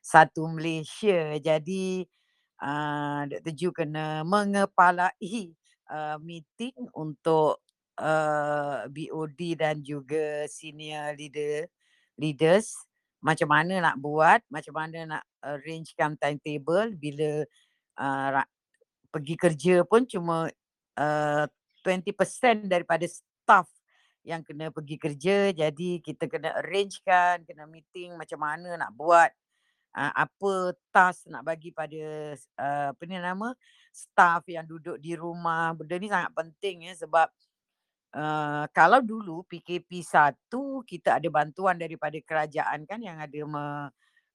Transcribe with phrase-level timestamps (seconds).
[0.00, 1.36] satu Malaysia.
[1.38, 2.04] Jadi
[2.60, 3.52] uh, Dr.
[3.56, 5.52] Ju kena mengepalai
[5.90, 7.60] uh, meeting untuk
[8.00, 11.68] uh, BOD dan juga senior leader
[12.20, 12.76] leaders
[13.20, 17.44] macam mana nak buat, macam mana nak arrangekan timetable bila
[18.00, 18.40] uh,
[19.12, 20.48] pergi kerja pun cuma
[20.96, 21.44] uh,
[21.84, 23.68] 20% daripada staff
[24.20, 29.32] yang kena pergi kerja jadi kita kena arrangekan kena meeting macam mana nak buat
[29.96, 33.54] uh, apa task nak bagi pada uh, apa ni nama
[33.90, 37.26] staff yang duduk di rumah benda ni sangat penting ya sebab
[38.14, 40.50] uh, kalau dulu PKP 1
[40.86, 43.66] kita ada bantuan daripada kerajaan kan yang ada me,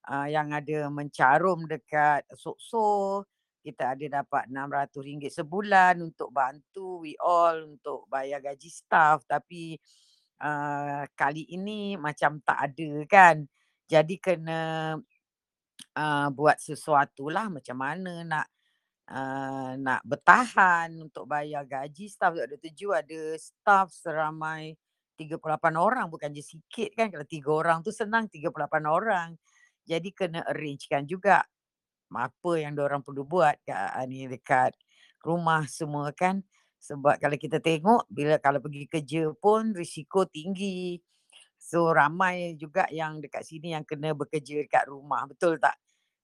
[0.08, 3.24] uh, yang ada mencarum dekat sok-sok
[3.66, 9.26] kita ada dapat RM600 sebulan untuk bantu we all untuk bayar gaji staff.
[9.26, 9.74] Tapi
[10.38, 13.42] uh, kali ini macam tak ada kan.
[13.90, 14.94] Jadi kena
[15.96, 18.46] uh, buat sesuatu lah macam mana nak
[19.10, 22.10] uh, nak bertahan untuk bayar gaji.
[22.10, 24.74] Staff ada tuju ada staff seramai
[25.18, 25.40] 38
[25.76, 26.06] orang.
[26.12, 28.52] Bukan je sikit kan kalau tiga orang tu senang 38
[28.86, 29.34] orang.
[29.86, 31.46] Jadi kena arrangekan juga
[32.10, 34.74] apa yang orang perlu buat kat ni dekat
[35.22, 36.42] rumah semua kan.
[36.76, 41.00] Sebab kalau kita tengok bila kalau pergi kerja pun risiko tinggi
[41.66, 45.74] so ramai juga yang dekat sini yang kena bekerja dekat rumah betul tak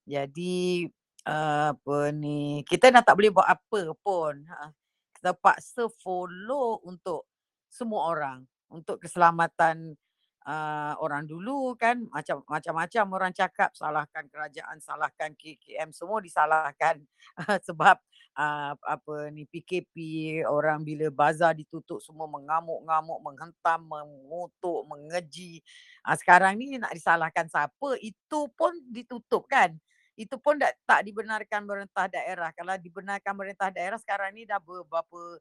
[0.06, 0.86] jadi
[1.26, 4.70] uh, apa ni kita dah tak boleh buat apa pun ha.
[5.18, 7.26] kita paksa follow untuk
[7.66, 9.98] semua orang untuk keselamatan
[10.46, 17.02] uh, orang dulu kan macam macam-macam orang cakap salahkan kerajaan salahkan KKM semua disalahkan.
[17.68, 17.96] Sebab
[18.36, 19.96] uh, apa ni PKP
[20.46, 25.62] orang bila bazar ditutup semua mengamuk-ngamuk menghentam mengutuk mengeji.
[26.06, 29.74] Uh, sekarang ni nak disalahkan siapa itu pun ditutup kan?
[30.12, 32.52] Itu pun tak, tak dibenarkan pemerintah daerah.
[32.52, 35.40] Kalau dibenarkan pemerintah daerah sekarang ni dah berapa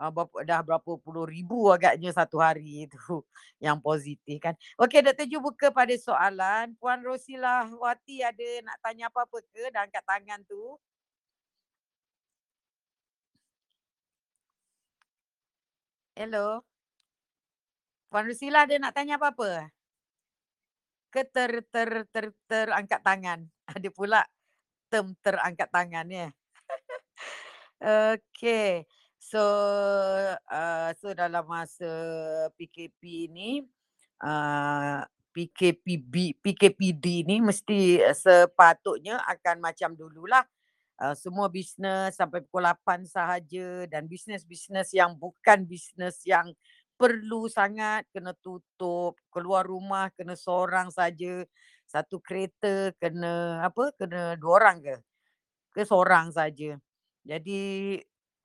[0.00, 2.96] uh, berapa, dah berapa puluh ribu agaknya satu hari itu
[3.64, 4.54] yang positif kan.
[4.80, 5.26] Okey Dr.
[5.28, 6.74] Ju buka pada soalan.
[6.80, 10.80] Puan Rosilah Wati ada nak tanya apa-apa ke dah angkat tangan tu?
[16.16, 16.62] Hello.
[18.10, 19.70] Puan Rosila ada nak tanya apa-apa?
[21.14, 23.40] Ke ter, ter, ter, ter, angkat tangan?
[23.70, 24.20] Ada pula
[24.90, 26.28] term terangkat tangan ya.
[28.14, 28.86] Okey.
[29.20, 29.42] So
[30.32, 31.92] uh, so dalam masa
[32.56, 33.60] PKP ni
[34.24, 35.04] uh,
[35.36, 40.42] PKPB PKPD ni mesti uh, sepatutnya akan macam dululah.
[40.96, 46.52] Uh, semua bisnes sampai pukul 8 sahaja dan bisnes-bisnes yang bukan bisnes yang
[47.00, 51.48] perlu sangat kena tutup keluar rumah kena seorang saja
[51.88, 54.96] satu kereta kena apa kena dua orang ke?
[55.72, 56.76] Ke seorang saja.
[57.24, 57.96] Jadi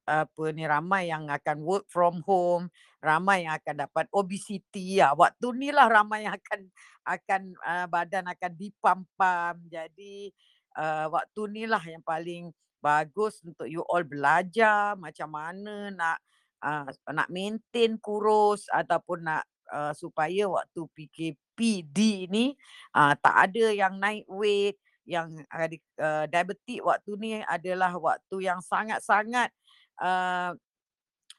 [0.05, 2.69] apa ni ramai yang akan work from home,
[3.01, 5.17] ramai yang akan dapat obesity ya.
[5.17, 6.59] Waktu ni lah ramai yang akan
[7.05, 9.57] akan uh, badan akan dipampam.
[9.65, 10.29] Jadi
[10.77, 12.53] uh, waktu ni lah yang paling
[12.85, 16.17] bagus untuk you all belajar macam mana nak
[16.61, 19.43] uh, nak maintain kurus ataupun nak
[19.73, 22.53] uh, supaya waktu PKPD ni
[22.93, 29.53] uh, tak ada yang naik weight yang uh, diabetik waktu ni adalah waktu yang sangat-sangat
[29.99, 30.51] uh,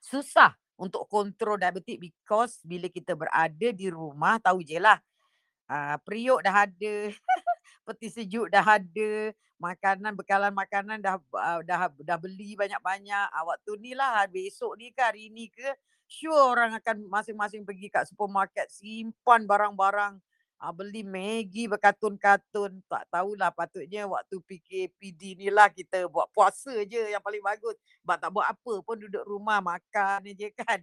[0.00, 5.00] susah untuk kontrol diabetik because bila kita berada di rumah tahu je lah
[5.72, 6.94] uh, periuk dah ada
[7.88, 13.72] peti sejuk dah ada makanan bekalan makanan dah uh, dah dah beli banyak-banyak uh, waktu
[13.80, 15.64] ni lah besok ni ke hari ni ke
[16.06, 20.20] sure orang akan masing-masing pergi kat supermarket simpan barang-barang
[20.60, 22.80] uh, beli Maggi berkatun-katun.
[22.88, 27.76] Tak tahulah patutnya waktu PKPD ni lah kita buat puasa je yang paling bagus.
[28.04, 30.80] Sebab tak buat apa pun duduk rumah makan je kan.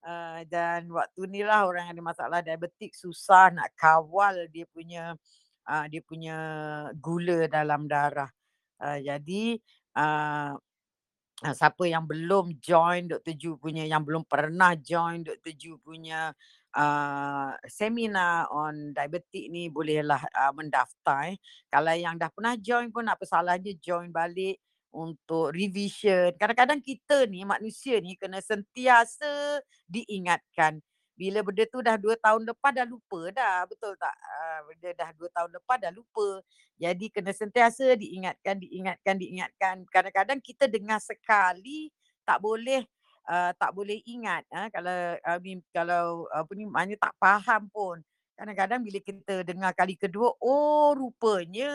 [0.00, 5.12] Uh, dan waktu ni lah orang ada masalah diabetik susah nak kawal dia punya
[5.68, 6.36] uh, dia punya
[6.98, 8.30] gula dalam darah.
[8.80, 9.60] Uh, jadi
[9.98, 10.56] uh,
[11.40, 13.32] siapa yang belum join Dr.
[13.32, 15.52] Ju punya, yang belum pernah join Dr.
[15.56, 16.36] Ju punya
[16.74, 21.34] uh, seminar on diabetik ni bolehlah uh, mendaftar.
[21.34, 21.36] Eh.
[21.70, 24.58] Kalau yang dah pernah join pun apa salahnya join balik
[24.90, 26.34] untuk revision.
[26.34, 30.82] Kadang-kadang kita ni manusia ni kena sentiasa diingatkan.
[31.14, 33.68] Bila benda tu dah dua tahun lepas dah lupa dah.
[33.68, 34.16] Betul tak?
[34.16, 36.42] Uh, benda dah dua tahun lepas dah lupa.
[36.80, 39.76] Jadi kena sentiasa diingatkan, diingatkan, diingatkan.
[39.92, 41.92] Kadang-kadang kita dengar sekali
[42.24, 42.88] tak boleh
[43.28, 44.96] uh, tak boleh ingat uh, kalau
[45.42, 48.00] mean, kalau apa ni maknanya tak faham pun
[48.40, 51.68] kadang-kadang bila kita dengar kali kedua, oh rupanya,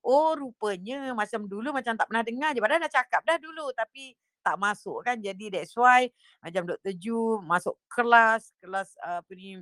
[0.00, 2.64] oh rupanya macam dulu macam tak pernah dengar je.
[2.64, 5.20] Padahal dah cakap dah dulu tapi tak masuk kan.
[5.20, 6.08] Jadi that's why
[6.40, 6.96] macam Dr.
[6.96, 9.60] Ju masuk kelas, kelas uh, apa ni,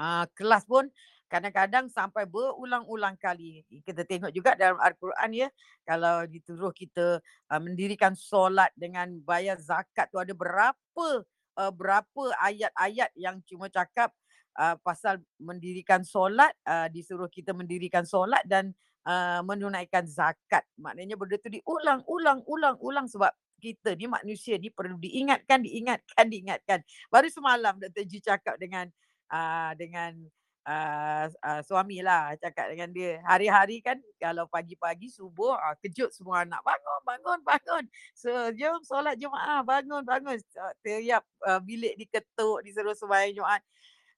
[0.00, 0.88] uh, kelas pun
[1.34, 3.66] kadang-kadang sampai berulang-ulang kali.
[3.82, 5.48] Kita tengok juga dalam Al-Quran ya,
[5.82, 7.18] kalau dituruh kita
[7.50, 11.08] uh, mendirikan solat dengan bayar zakat tu ada berapa
[11.58, 14.14] uh, berapa ayat-ayat yang cuma cakap
[14.62, 18.70] uh, pasal mendirikan solat, uh, disuruh kita mendirikan solat dan
[19.02, 20.62] uh, menunaikan zakat.
[20.78, 26.26] Maknanya benda tu diulang, ulang, ulang, ulang sebab kita ni manusia ni perlu diingatkan, diingatkan,
[26.30, 26.78] diingatkan.
[27.10, 28.04] Baru semalam Dr.
[28.06, 28.86] Ju cakap dengan
[29.34, 30.14] uh, dengan
[30.64, 33.20] uh, uh, suami lah cakap dengan dia.
[33.24, 37.84] Hari-hari kan kalau pagi-pagi subuh uh, kejut semua anak bangun bangun bangun.
[38.16, 40.40] So jom solat Jumaat bangun bangun.
[40.80, 43.62] Teriak uh, bilik diketuk disuruh sembahyang Jumaat.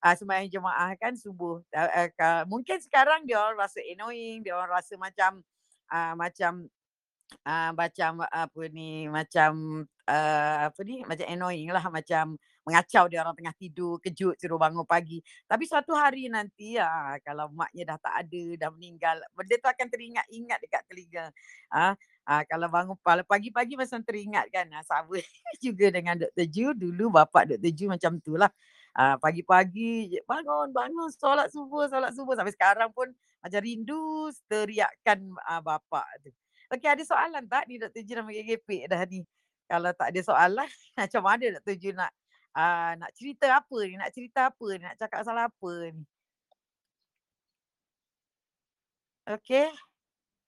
[0.01, 1.61] Uh, sembahyang Jumaat kan subuh.
[1.75, 5.43] Uh, uh, mungkin sekarang dia orang rasa annoying dia orang rasa macam
[5.91, 6.71] uh, macam
[7.43, 13.39] uh, macam apa ni macam uh, apa ni macam annoying lah macam mengacau dia orang
[13.39, 18.27] tengah tidur kejut suruh bangun pagi tapi suatu hari nanti ya kalau maknya dah tak
[18.27, 21.31] ada dah meninggal benda tu akan teringat-ingat dekat telinga
[21.71, 21.95] ah
[22.27, 25.15] uh, kalau bangun pagi-pagi macam teringat kan uh, sama
[25.65, 26.47] juga dengan Dr.
[26.51, 27.71] Ju dulu bapak Dr.
[27.71, 28.51] Ju macam tu lah
[28.99, 33.07] uh, pagi-pagi bangun bangun solat subuh solat subuh sampai sekarang pun
[33.39, 36.35] macam rindu teriakkan uh, bapak tu
[36.67, 38.03] Okey, ada soalan tak ni Dr.
[38.03, 39.23] Ju gepek dah ni?
[39.71, 40.67] Kalau tak ada soalan,
[40.99, 41.79] macam mana Dr.
[41.79, 42.11] Ju nak
[42.57, 43.95] uh, nak cerita apa ni?
[44.01, 44.83] Nak cerita apa ni?
[44.85, 46.03] Nak cakap pasal apa ni?
[49.27, 49.67] Okey.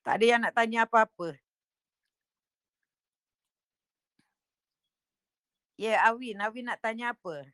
[0.04, 1.36] Tak ada yang nak tanya apa-apa.
[5.78, 6.42] Ya, yeah, Awin.
[6.42, 7.46] Awin nak tanya apa?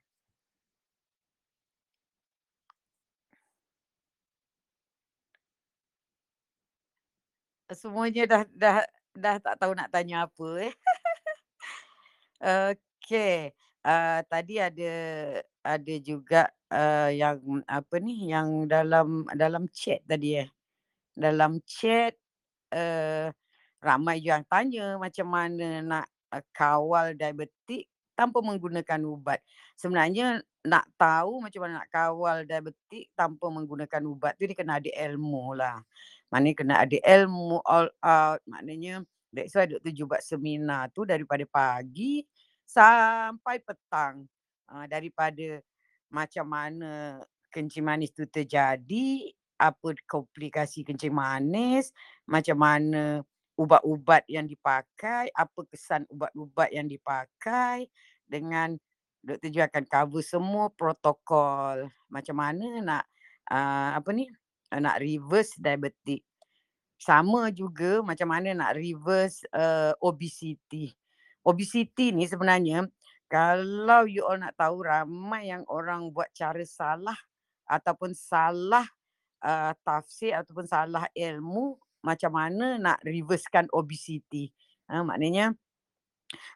[7.74, 8.76] semuanya dah dah
[9.18, 10.72] dah tak tahu nak tanya apa eh.
[12.70, 13.52] Okey.
[13.84, 14.92] Uh, tadi ada
[15.60, 17.36] ada juga uh, yang
[17.68, 20.48] apa ni yang dalam dalam chat tadi eh.
[21.12, 22.16] Dalam chat
[22.72, 23.28] uh,
[23.84, 27.84] ramai yang tanya macam mana nak uh, kawal diabetik
[28.16, 29.44] tanpa menggunakan ubat.
[29.76, 34.88] Sebenarnya nak tahu macam mana nak kawal diabetik tanpa menggunakan ubat tu dia kena ada
[34.88, 35.84] ilmu lah.
[36.32, 38.40] Maknanya kena ada ilmu all out.
[38.48, 39.92] Maknanya that's why Dr.
[39.92, 42.24] Ju buat seminar tu daripada pagi
[42.66, 44.28] sampai petang.
[44.64, 45.60] Uh, daripada
[46.08, 47.20] macam mana
[47.52, 49.30] kencing manis tu terjadi,
[49.60, 51.94] apa komplikasi kencing manis,
[52.26, 53.22] macam mana
[53.54, 57.86] ubat-ubat yang dipakai, apa kesan ubat-ubat yang dipakai
[58.26, 58.74] dengan
[59.24, 59.48] Dr.
[59.48, 63.04] Ju akan cover semua protokol macam mana nak
[63.48, 64.28] uh, apa ni
[64.68, 66.20] nak reverse diabetic.
[67.00, 70.92] Sama juga macam mana nak reverse uh, obesity.
[71.44, 72.88] Obesity ni sebenarnya
[73.28, 77.16] kalau you all nak tahu ramai yang orang buat cara salah
[77.68, 78.84] ataupun salah
[79.44, 84.52] uh, tafsir ataupun salah ilmu macam mana nak reversekan obesity.
[84.84, 85.56] Uh, maknanya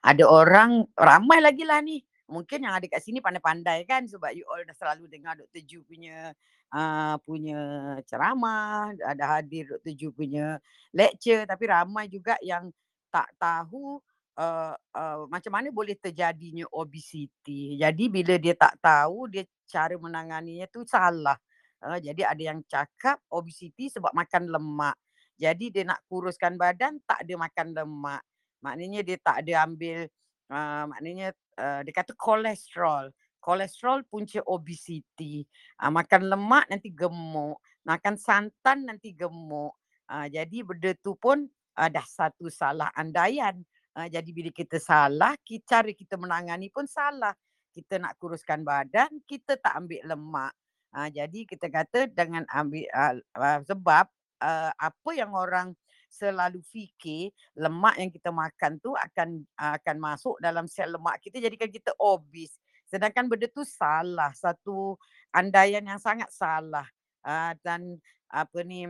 [0.05, 4.45] ada orang ramai lagi lah ni mungkin yang ada kat sini pandai-pandai kan sebab you
[4.53, 5.65] all dah selalu dengar Dr.
[5.65, 6.37] Ju punya
[6.69, 7.59] uh, punya
[8.05, 9.93] ceramah, ada hadir Dr.
[9.97, 10.61] Ju punya
[10.93, 12.69] lecture tapi ramai juga yang
[13.09, 14.05] tak tahu
[14.39, 17.75] uh, uh, macam mana boleh terjadinya obesity.
[17.77, 21.37] Jadi bila dia tak tahu dia cara menanganinya tu salah.
[21.83, 24.97] Uh, jadi ada yang cakap obesity sebab makan lemak.
[25.39, 28.23] Jadi dia nak kuruskan badan tak ada makan lemak.
[28.63, 30.11] Maknanya dia tak ada ambil
[30.51, 33.11] uh, maknanya uh, dia kata kolesterol.
[33.39, 35.47] Kolesterol punca obesity.
[35.79, 37.63] Uh, makan lemak nanti gemuk.
[37.87, 39.79] Makan santan nanti gemuk.
[40.11, 41.47] Uh, jadi benda tu pun
[41.79, 43.63] uh, dah satu salah andaian.
[43.99, 47.35] Uh, jadi bila kita salah, kita, cara kita menangani pun salah.
[47.75, 50.55] Kita nak kuruskan badan, kita tak ambil lemak.
[50.95, 54.07] Uh, jadi kita kata dengan ambil uh, uh, sebab
[54.39, 55.75] uh, apa yang orang
[56.09, 57.29] selalu fikir
[57.59, 62.55] lemak yang kita makan tu akan akan masuk dalam sel lemak kita jadikan kita obes.
[62.89, 64.97] Sedangkan benda tu salah, satu
[65.35, 66.87] andaian yang sangat salah.
[67.21, 68.01] Uh, dan
[68.33, 68.89] apa ni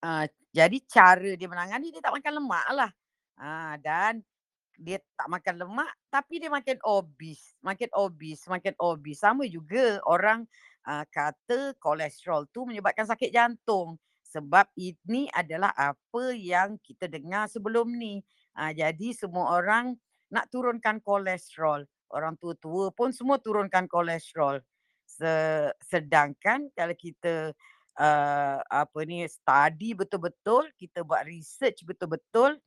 [0.00, 2.90] uh, jadi cara dia menangani dia tak makan lemak lah.
[3.36, 4.24] Uh, dan
[4.76, 9.20] dia tak makan lemak tapi dia makin obes, makin obes, makin obes.
[9.20, 10.44] Sama juga orang
[10.84, 17.88] uh, kata kolesterol tu menyebabkan sakit jantung sebab ini adalah apa yang kita dengar sebelum
[17.94, 18.20] ni.
[18.56, 19.96] Ha, jadi semua orang
[20.28, 21.86] nak turunkan kolesterol.
[22.12, 24.60] Orang tua-tua pun semua turunkan kolesterol.
[25.80, 27.54] sedangkan kalau kita
[27.96, 32.58] uh, apa ni study betul-betul, kita buat research betul-betul,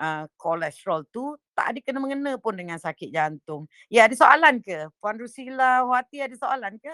[0.00, 3.64] uh, kolesterol tu tak ada kena-mengena pun dengan sakit jantung.
[3.88, 4.92] Ya ada soalan ke?
[5.00, 6.92] Puan Rusila Wati ada soalan ke?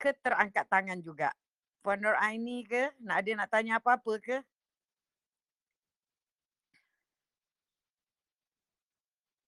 [0.00, 1.34] Ke terangkat tangan juga.
[1.82, 2.92] Puan Nur Aini ke?
[3.02, 4.36] Nak ada nak tanya apa-apa ke?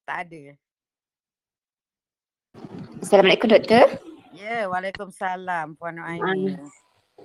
[0.02, 0.58] Tak ada.
[3.00, 3.86] Assalamualaikum doktor.
[4.34, 6.58] Ya, Waalaikumsalam Puan Aini.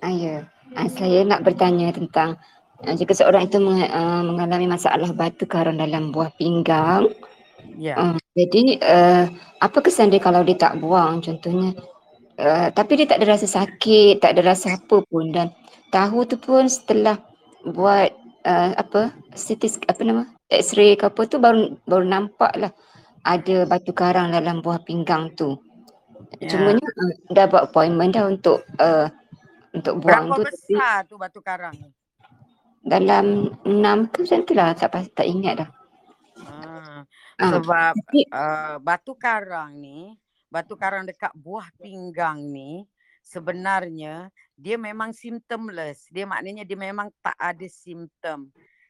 [0.04, 0.46] Ah, ya.
[0.78, 2.38] Ah, saya nak bertanya tentang
[2.86, 7.10] jika seorang itu uh, mengalami masalah batu karang dalam buah pinggang.
[7.78, 7.98] Ya.
[7.98, 9.24] Uh, jadi uh,
[9.62, 11.74] apa kesan dia kalau dia tak buang contohnya
[12.38, 15.50] uh, tapi dia tak ada rasa sakit, tak ada rasa apa pun dan
[15.90, 17.18] tahu tu pun setelah
[17.66, 18.14] buat
[18.46, 22.72] uh, apa CT apa nama X-ray ke apa tu baru baru nampak lah
[23.26, 25.58] ada batu karang dalam buah pinggang tu.
[26.40, 26.54] Yeah.
[26.54, 29.12] Cuma ni uh, dah buat appointment dah untuk uh,
[29.76, 30.42] untuk buang Berapa tu.
[30.46, 31.90] Berapa besar tapi, tu batu karang ni?
[32.88, 34.72] Dalam enam ke macam tu lah.
[34.72, 35.70] Tak, tak ingat dah.
[36.48, 37.02] Ah,
[37.38, 40.16] ah sebab tapi, uh, batu karang ni,
[40.48, 42.88] batu karang dekat buah pinggang ni
[43.28, 46.08] sebenarnya dia memang symptomless.
[46.10, 48.48] Dia maknanya dia memang tak ada simptom.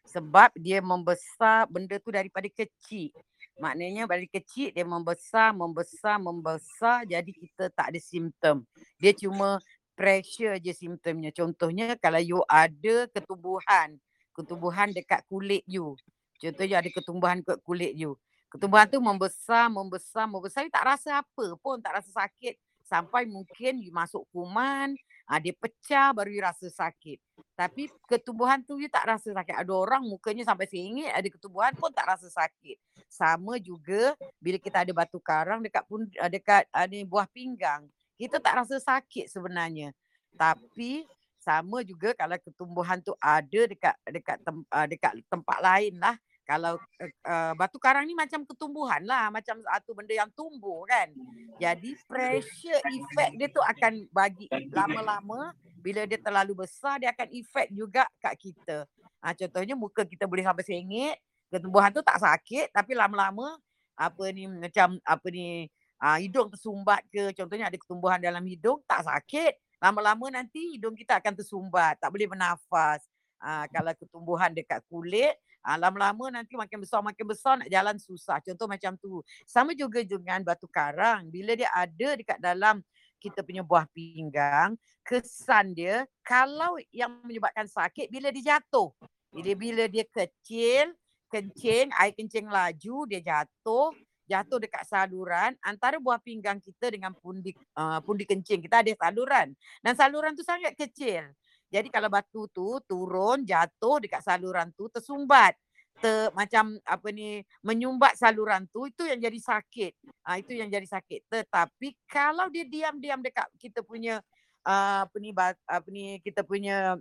[0.08, 3.12] Sebab dia membesar benda tu daripada kecil.
[3.60, 8.64] Maknanya dari kecil dia membesar, membesar, membesar jadi kita tak ada simptom.
[9.02, 9.60] Dia cuma
[9.98, 11.34] pressure je simptomnya.
[11.34, 13.98] Contohnya kalau you ada ketumbuhan,
[14.38, 15.98] ketumbuhan dekat kulit you.
[16.38, 18.14] Contohnya ada ketumbuhan kat kulit you.
[18.48, 20.64] Ketumbuhan tu membesar, membesar, membesar.
[20.64, 22.56] You tak rasa apa pun, tak rasa sakit.
[22.88, 24.96] Sampai mungkin you masuk kuman,
[25.28, 27.20] ah, dia pecah baru you rasa sakit.
[27.52, 29.52] Tapi ketumbuhan tu you tak rasa sakit.
[29.52, 32.80] Ada orang mukanya sampai sengit, ada ketumbuhan pun tak rasa sakit.
[33.12, 37.84] Sama juga bila kita ada batu karang dekat pun ah, dekat ada ah, buah pinggang,
[38.18, 39.94] kita tak rasa sakit sebenarnya.
[40.34, 41.06] Tapi
[41.38, 44.58] sama juga kalau ketumbuhan tu ada dekat dekat tem,
[44.90, 46.18] dekat tempat lain lah.
[46.48, 46.80] Kalau
[47.28, 51.12] uh, batu karang ni macam ketumbuhan lah, macam satu benda yang tumbuh kan.
[51.60, 55.52] Jadi pressure effect dia tu akan bagi lama-lama
[55.84, 58.88] bila dia terlalu besar dia akan efek juga kat kita.
[59.20, 61.16] Ha, contohnya muka kita boleh sampai sengit,
[61.52, 63.60] ketumbuhan tu tak sakit tapi lama-lama
[63.98, 65.68] apa ni macam apa ni
[66.02, 69.58] ha, hidung tersumbat ke contohnya ada ketumbuhan dalam hidung tak sakit.
[69.78, 73.06] Lama-lama nanti hidung kita akan tersumbat, tak boleh bernafas.
[73.38, 78.42] Ha, kalau ketumbuhan dekat kulit, ha, lama-lama nanti makin besar makin besar nak jalan susah.
[78.42, 79.22] Contoh macam tu.
[79.46, 81.30] Sama juga dengan batu karang.
[81.30, 82.82] Bila dia ada dekat dalam
[83.18, 88.94] kita punya buah pinggang, kesan dia kalau yang menyebabkan sakit bila dia jatuh.
[89.30, 90.98] Bila bila dia kecil,
[91.30, 93.92] kencing, air kencing laju, dia jatuh,
[94.28, 99.56] jatuh dekat saluran antara buah pinggang kita dengan pundi uh, pundi kencing kita ada saluran.
[99.80, 101.32] Dan saluran tu sangat kecil.
[101.68, 105.56] Jadi kalau batu tu turun, jatuh dekat saluran tu tersumbat
[106.00, 109.94] ter, macam apa ni menyumbat saluran tu itu yang jadi sakit.
[110.24, 111.28] Ha, itu yang jadi sakit.
[111.28, 114.22] Tetapi kalau dia diam-diam dekat kita punya
[114.64, 116.96] uh, apa ni apa ni kita punya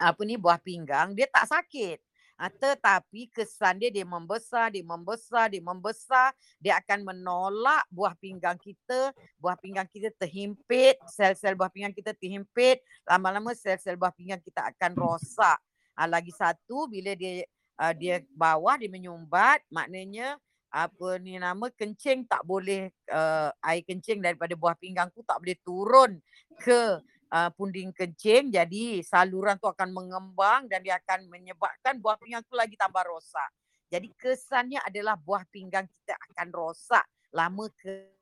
[0.00, 1.98] apa ni buah pinggang dia tak sakit.
[2.42, 8.58] Ha, tetapi kesan dia dia membesar, dia membesar, dia membesar, dia akan menolak buah pinggang
[8.58, 14.74] kita, buah pinggang kita terhimpit, sel-sel buah pinggang kita terhimpit, lama-lama sel-sel buah pinggang kita
[14.74, 15.54] akan rosak.
[15.94, 17.46] Ha, lagi satu bila dia
[17.78, 20.34] uh, dia bawah dia menyumbat maknanya
[20.72, 25.54] apa ni nama kencing tak boleh uh, air kencing daripada buah pinggang tu tak boleh
[25.62, 26.18] turun
[26.58, 26.98] ke
[27.32, 32.54] uh, punding kencing jadi saluran tu akan mengembang dan dia akan menyebabkan buah pinggang tu
[32.54, 33.48] lagi tambah rosak.
[33.88, 38.12] Jadi kesannya adalah buah pinggang kita akan rosak lama ke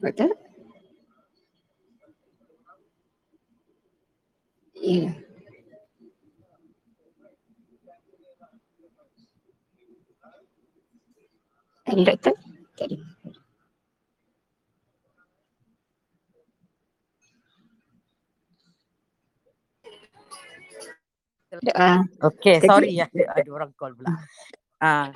[0.00, 0.32] Betul?
[4.80, 5.12] Ya.
[11.90, 12.34] Ada doktor?
[12.78, 12.96] Tak ada.
[21.50, 23.10] Uh, okay, sorry ya.
[23.10, 24.14] Ada orang call pula.
[24.78, 25.10] Uh,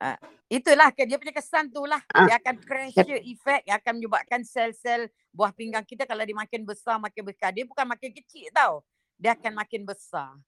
[0.00, 0.16] uh,
[0.48, 2.00] itulah dia punya kesan tu lah.
[2.16, 6.64] Uh, dia akan pressure effect yang akan menyebabkan sel-sel buah pinggang kita kalau dia makin
[6.64, 7.52] besar, makin besar.
[7.52, 8.80] Dia bukan makin kecil tau.
[9.20, 10.40] Dia akan makin besar.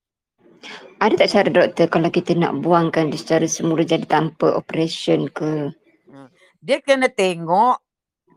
[1.01, 5.73] Ada tak cara doktor kalau kita nak buangkan dia secara semula jadi tanpa operation ke?
[6.05, 6.29] Hmm.
[6.61, 7.81] Dia kena tengok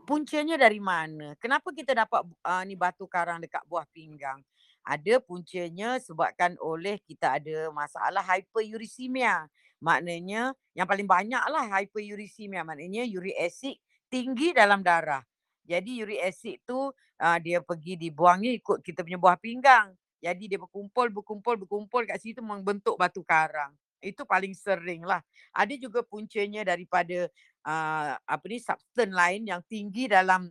[0.08, 1.36] puncanya dari mana.
[1.36, 4.40] Kenapa kita dapat uh, ni batu karang dekat buah pinggang?
[4.84, 9.48] Ada puncanya sebabkan oleh kita ada masalah hyperuricemia.
[9.80, 12.64] Maknanya yang paling banyaklah hyperuricemia.
[12.64, 13.76] Maknanya uric acid
[14.08, 15.24] tinggi dalam darah.
[15.64, 19.92] Jadi uric acid tu uh, dia pergi dibuangnya ikut kita punya buah pinggang.
[20.24, 23.76] Jadi dia berkumpul, berkumpul, berkumpul kat situ membentuk batu karang.
[24.00, 25.20] Itu paling sering lah.
[25.52, 27.28] Ada juga puncanya daripada
[27.68, 30.48] uh, apa ni substan lain yang tinggi dalam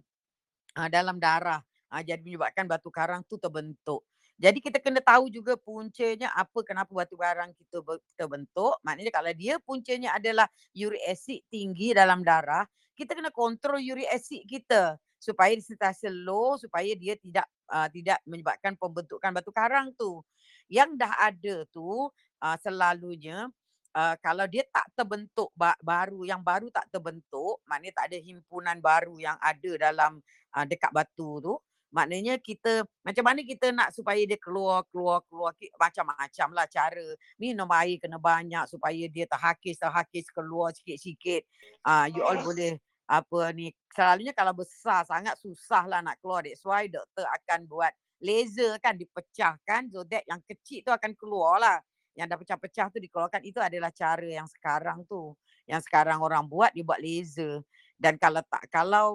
[0.77, 1.65] uh, dalam darah.
[1.89, 4.05] Uh, jadi menyebabkan batu karang tu terbentuk.
[4.37, 7.81] Jadi kita kena tahu juga puncanya apa kenapa batu karang kita
[8.13, 8.77] terbentuk.
[8.85, 14.45] Maknanya kalau dia puncanya adalah uric acid tinggi dalam darah, kita kena kontrol uric acid
[14.45, 20.21] kita supaya sentiasa low supaya dia tidak uh, tidak menyebabkan pembentukan batu karang tu.
[20.69, 23.49] Yang dah ada tu uh, selalunya
[23.97, 28.77] uh, kalau dia tak terbentuk ba- baru yang baru tak terbentuk, maknanya tak ada himpunan
[28.77, 30.21] baru yang ada dalam
[30.53, 31.53] uh, dekat batu tu,
[31.93, 37.05] maknanya kita macam mana kita nak supaya dia keluar keluar keluar macam-macam lah cara
[37.37, 41.45] minum air kena banyak supaya dia terhakis terhakis keluar sikit-sikit
[41.85, 46.63] uh, you all boleh apa ni selalunya kalau besar sangat susah lah nak keluar that's
[46.63, 47.91] why doktor akan buat
[48.23, 51.77] laser kan dipecahkan so that yang kecil tu akan keluar lah
[52.13, 55.33] yang dah pecah-pecah tu dikeluarkan itu adalah cara yang sekarang tu
[55.65, 57.65] yang sekarang orang buat dia buat laser.
[57.97, 59.07] Dan kalau tak kalau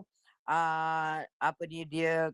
[0.48, 2.32] uh, apa ni dia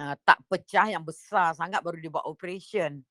[0.00, 3.04] uh, tak pecah yang besar sangat baru dia buat operation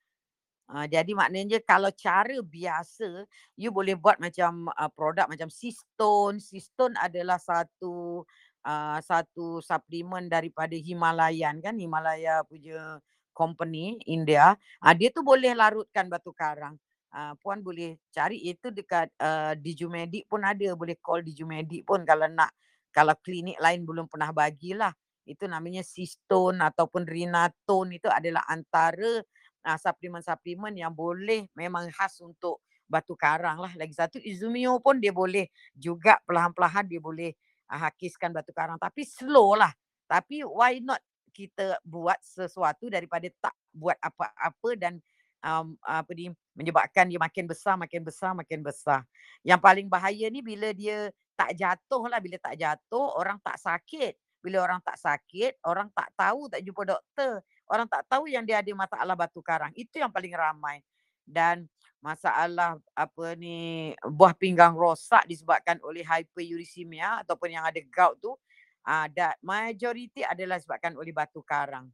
[0.69, 3.25] uh, jadi maknanya kalau cara biasa
[3.57, 8.23] you boleh buat macam uh, produk macam Sistone Sistone adalah satu
[8.63, 12.99] uh, satu suplemen daripada Himalayan kan Himalaya punya
[13.33, 16.77] company India, uh, dia tu boleh larutkan batu karang.
[17.13, 22.25] Uh, puan boleh cari itu dekat uh, Dijumedic pun ada, boleh call Dijumedic pun kalau
[22.29, 22.53] nak
[22.93, 24.93] kalau klinik lain belum pernah bagilah.
[25.25, 29.21] Itu namanya Sistone ataupun Rinatone itu adalah antara
[29.63, 33.71] uh, suplemen-suplemen yang boleh memang khas untuk batu karang lah.
[33.73, 37.31] Lagi satu Izumio pun dia boleh juga perlahan-perlahan dia boleh
[37.71, 39.71] uh, hakiskan batu karang tapi slow lah.
[40.05, 40.99] Tapi why not
[41.33, 45.01] kita buat sesuatu daripada tak buat apa-apa dan
[45.41, 49.01] um, apa ni menyebabkan dia makin besar makin besar makin besar.
[49.41, 54.13] Yang paling bahaya ni bila dia tak jatuh lah bila tak jatuh orang tak sakit.
[54.43, 57.39] Bila orang tak sakit, orang tak tahu tak jumpa doktor.
[57.71, 59.71] Orang tak tahu yang dia ada masalah batu karang.
[59.71, 60.83] Itu yang paling ramai.
[61.23, 61.71] Dan
[62.03, 68.35] masalah apa ni buah pinggang rosak disebabkan oleh hyperuricemia ataupun yang ada gout tu
[68.83, 71.87] uh, that majority adalah sebabkan oleh batu karang.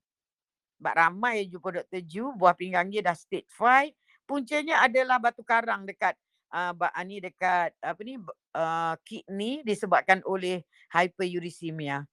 [0.82, 2.02] Sebab ramai jumpa Dr.
[2.02, 3.94] Ju, buah pinggang dia dah stage 5.
[4.26, 6.16] Puncanya adalah batu karang dekat
[6.54, 6.74] uh,
[7.06, 8.18] ni dekat apa ni
[8.56, 12.06] uh, kidney disebabkan oleh hyperuricemia.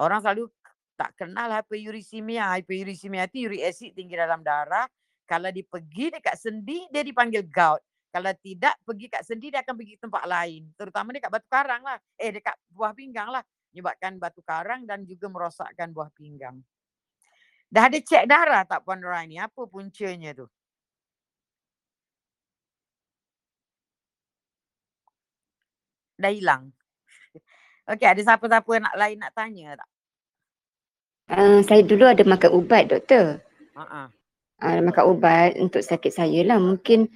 [0.00, 0.48] Orang selalu
[0.96, 2.56] tak kenal hyperuricemia.
[2.56, 4.88] Hyperuricemia itu uric acid tinggi dalam darah.
[5.28, 7.80] Kalau dia pergi dekat sendi, dia dipanggil gout.
[8.12, 10.68] Kalau tidak pergi kat sendi, dia akan pergi tempat lain.
[10.76, 11.96] Terutama dekat batu karang lah.
[12.20, 13.40] Eh, dekat buah pinggang lah
[13.72, 16.60] menyebabkan batu karang dan juga merosakkan buah pinggang.
[17.72, 19.40] Dah ada cek darah tak Puan Raini?
[19.40, 20.44] Apa puncanya tu?
[26.20, 26.68] Dah hilang.
[27.90, 29.88] Okey, ada siapa-siapa nak lain nak tanya tak?
[31.32, 33.42] Uh, saya dulu ada makan ubat, doktor.
[33.74, 34.06] Uh-uh.
[34.62, 36.62] Uh, makan ubat untuk sakit saya lah.
[36.62, 37.10] Mungkin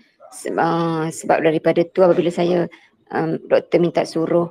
[0.58, 2.66] uh, sebab daripada tu apabila saya
[3.14, 4.50] um, doktor minta suruh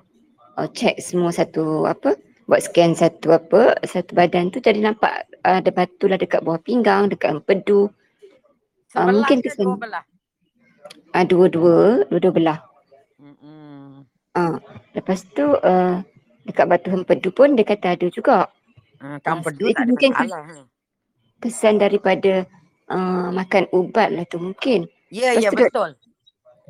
[0.56, 5.60] uh, check semua satu apa buat scan satu apa satu badan tu jadi nampak uh,
[5.60, 7.89] ada batu lah dekat bawah pinggang dekat empedu
[8.93, 10.06] uh, mungkin ke dua belah
[11.17, 12.60] uh, dua-dua dua-dua belah
[13.17, 14.06] mm-hmm.
[14.38, 14.56] uh,
[14.96, 16.00] lepas tu uh,
[16.48, 18.48] dekat batu empedu pun dia kata ada juga
[19.04, 20.66] uh, empedu tak ada mungkin masalah hmm.
[21.44, 22.48] kesan daripada
[22.90, 25.92] uh, makan ubat lah tu mungkin ya yeah, ya yeah, betul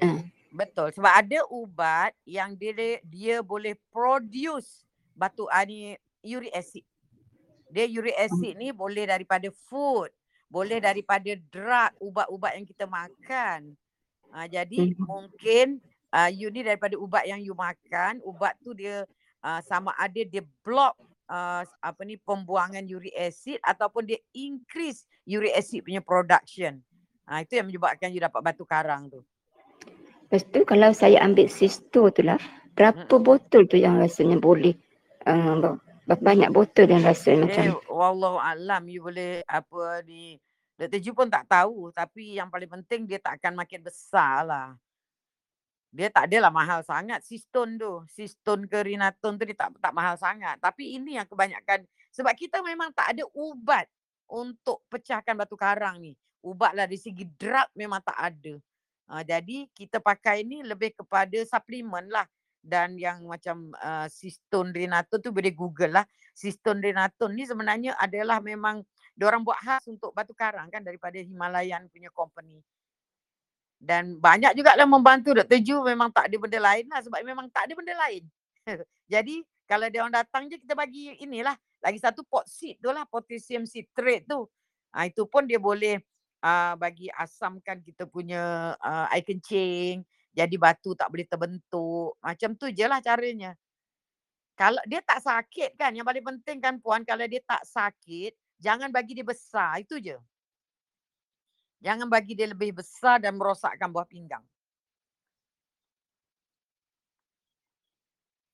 [0.02, 0.20] uh,
[0.56, 0.96] Betul.
[0.96, 6.88] Sebab ada ubat yang dia dia boleh produce batu uh, ni uric acid.
[7.68, 10.08] Dia uric acid ni boleh daripada food,
[10.48, 13.76] boleh daripada drug, ubat-ubat yang kita makan.
[14.32, 15.04] Uh, jadi hmm.
[15.04, 15.84] mungkin
[16.16, 19.04] uh, you ni daripada ubat yang you makan, ubat tu dia
[19.44, 20.96] uh, sama ada dia block
[21.28, 26.80] uh, apa ni pembuangan uric acid ataupun dia increase uric acid punya production.
[27.28, 29.20] Uh, itu yang menyebabkan you dapat batu karang tu.
[30.26, 32.40] Lepas tu kalau saya ambil sisto tu lah,
[32.74, 33.26] berapa hmm.
[33.26, 34.74] botol tu yang rasanya boleh?
[35.26, 37.64] Uh, banyak botol yang rasanya eh, macam?
[37.90, 40.38] Wallahu alam you boleh apa ni.
[40.76, 41.00] Dr.
[41.00, 44.68] Ju pun tak tahu tapi yang paling penting dia tak akan makin besar lah.
[45.96, 48.04] Dia tak adalah mahal sangat siston tu.
[48.12, 50.60] Siston ke rinaton tu dia tak, tak mahal sangat.
[50.60, 53.88] Tapi ini yang kebanyakan sebab kita memang tak ada ubat
[54.28, 56.12] untuk pecahkan batu karang ni.
[56.44, 58.60] Ubatlah dari segi drug memang tak ada.
[59.08, 62.28] Uh, jadi kita pakai ni lebih kepada suplemen lah
[62.60, 66.06] dan yang macam uh, siston renaton tu boleh google lah.
[66.36, 68.84] Siston renaton ni sebenarnya adalah memang
[69.24, 72.60] orang buat khas untuk batu karang kan daripada Himalayan punya company.
[73.86, 75.62] Dan banyak juga lah membantu Dr.
[75.62, 78.26] Ju memang tak ada benda lain lah sebab memang tak ada benda lain.
[79.14, 81.54] Jadi kalau dia orang datang je kita bagi inilah
[81.86, 84.50] lagi satu pot seed tu lah potassium citrate tu.
[84.90, 86.02] Ha, itu pun dia boleh
[86.42, 90.02] uh, bagi asamkan kita punya uh, air kencing
[90.36, 92.20] jadi batu tak boleh terbentuk.
[92.20, 93.56] Macam tu je lah caranya.
[94.60, 98.92] Kalau dia tak sakit kan yang paling penting kan puan kalau dia tak sakit jangan
[98.92, 100.16] bagi dia besar itu je.
[101.86, 104.42] Jangan bagi dia lebih besar dan merosakkan buah pinggang.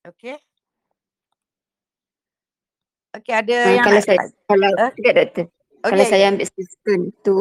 [0.04, 0.36] Okay.
[3.12, 4.20] Okay ada uh, yang kalau saya
[4.52, 4.92] kalau uh?
[5.00, 5.46] tidak doktor.
[5.48, 5.88] Okay.
[5.88, 7.38] Kalau saya ambil sistem tu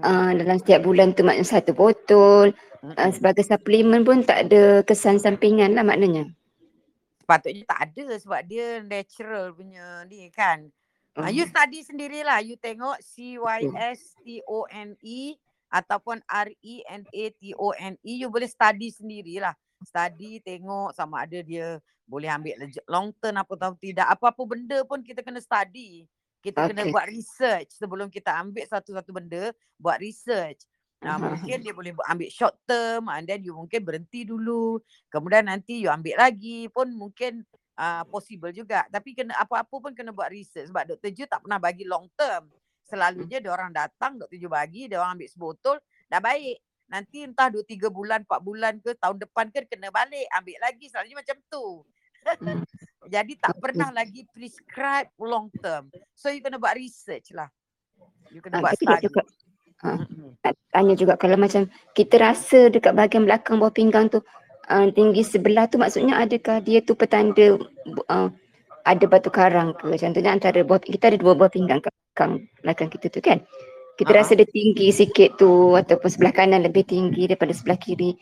[0.00, 5.20] uh, dalam setiap bulan tu maknanya satu botol uh, sebagai suplemen pun tak ada kesan
[5.20, 6.32] sampingan lah maknanya.
[7.20, 10.72] Sepatutnya tak ada sebab dia natural punya ni kan.
[11.16, 12.44] Uh, you study sendirilah.
[12.44, 13.80] You tengok C-Y-S-T-O-N-E
[15.72, 18.12] ataupun R-E-N-A-T-O-N-E.
[18.20, 19.56] You boleh study sendirilah.
[19.80, 24.06] Study tengok sama ada dia boleh ambil long term apa tahu tidak.
[24.12, 26.04] Apa-apa benda pun kita kena study.
[26.44, 26.76] Kita okay.
[26.76, 29.56] kena buat research sebelum kita ambil satu-satu benda.
[29.80, 30.68] Buat research.
[31.00, 31.32] Nah, uh-huh.
[31.36, 34.80] mungkin dia boleh ambil short term and then you mungkin berhenti dulu.
[35.08, 37.44] Kemudian nanti you ambil lagi pun mungkin
[37.76, 38.88] uh, possible juga.
[38.88, 41.10] Tapi kena apa-apa pun kena buat research sebab Dr.
[41.12, 42.48] Ju tak pernah bagi long term.
[42.86, 44.38] Selalunya dia orang datang, Dr.
[44.38, 46.58] Ju bagi, dia orang ambil sebotol, dah baik.
[46.86, 50.86] Nanti entah 2 3 bulan, 4 bulan ke tahun depan ke kena balik, ambil lagi.
[50.86, 51.82] Selalunya macam tu.
[53.14, 55.90] Jadi tak pernah lagi prescribe long term.
[56.14, 57.50] So you kena buat research lah.
[58.30, 59.10] You kena uh, buat study.
[59.10, 59.22] Juga,
[59.82, 59.98] uh,
[60.70, 64.22] tanya juga kalau macam kita rasa dekat bahagian belakang bawah pinggang tu
[64.70, 67.58] uh, tinggi sebelah tu maksudnya adakah dia tu petanda
[68.10, 68.28] uh,
[68.86, 73.06] ada batu karang ke contohnya antara buah kita ada dua buah pinggang belakang belakang kita
[73.10, 73.42] tu kan
[73.96, 74.22] kita uh-huh.
[74.22, 78.14] rasa dia tinggi sikit tu ataupun sebelah kanan lebih tinggi daripada sebelah kiri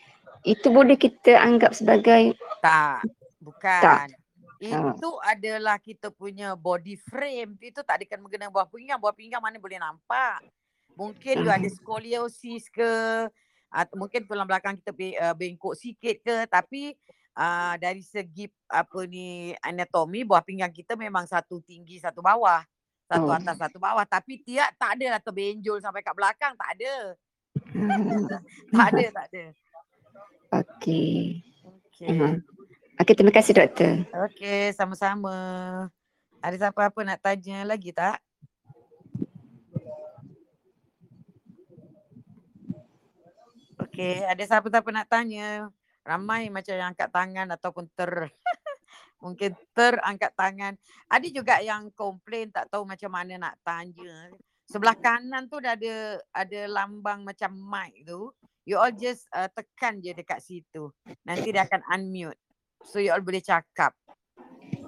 [0.45, 3.05] itu boleh kita anggap sebagai tak
[3.41, 4.09] bukan tak.
[4.61, 5.21] itu uh.
[5.25, 9.61] adalah kita punya body frame itu tak ada kena mengena buah pinggang buah pinggang mana
[9.61, 10.41] boleh nampak
[10.97, 11.43] mungkin uh.
[11.45, 12.89] you ada scoliosis ke
[13.69, 16.95] atau mungkin tulang belakang kita uh, bengkok sikit ke tapi
[17.35, 22.63] uh, dari segi apa ni anatomi buah pinggang kita memang satu tinggi satu bawah.
[23.05, 23.37] Satu oh.
[23.37, 24.01] atas satu bawah.
[24.07, 26.95] Tapi tiap tak ada lah terbenjol sampai kat belakang tak ada.
[28.75, 29.43] Tak ada tak ada.
[30.59, 31.39] Okey.
[31.63, 32.09] Okey.
[32.11, 32.33] Uh-huh.
[32.99, 34.03] okey terima kasih doktor.
[34.31, 35.37] Okey sama-sama.
[36.41, 38.24] Ada siapa-apa nak tanya lagi tak
[43.95, 45.71] Okay, ada siapa-siapa nak tanya?
[46.03, 48.27] Ramai macam yang angkat tangan ataupun ter
[49.23, 50.75] mungkin terangkat tangan.
[51.07, 54.35] Ada juga yang komplain tak tahu macam mana nak tanya.
[54.67, 58.35] Sebelah kanan tu dah ada ada lambang macam mic tu.
[58.67, 60.91] You all just uh, tekan je dekat situ.
[61.23, 62.41] Nanti dia akan unmute.
[62.83, 63.95] So you all boleh cakap.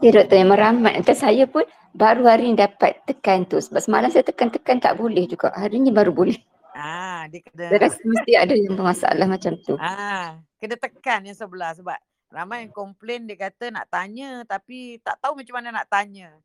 [0.04, 1.00] Ya doktor yang meramai.
[1.00, 1.64] Nanti saya pun
[1.96, 3.56] baru hari ni dapat tekan tu.
[3.56, 5.56] Sebab semalam saya tekan-tekan tak boleh juga.
[5.56, 6.36] Hari ni baru boleh.
[6.78, 7.74] Ah, dia kena.
[7.74, 9.74] Dia rasa mesti ada yang masalah macam tu.
[9.82, 11.98] Ah, kena tekan yang sebelah sebab
[12.30, 16.38] ramai yang komplain dia kata nak tanya tapi tak tahu macam mana nak tanya.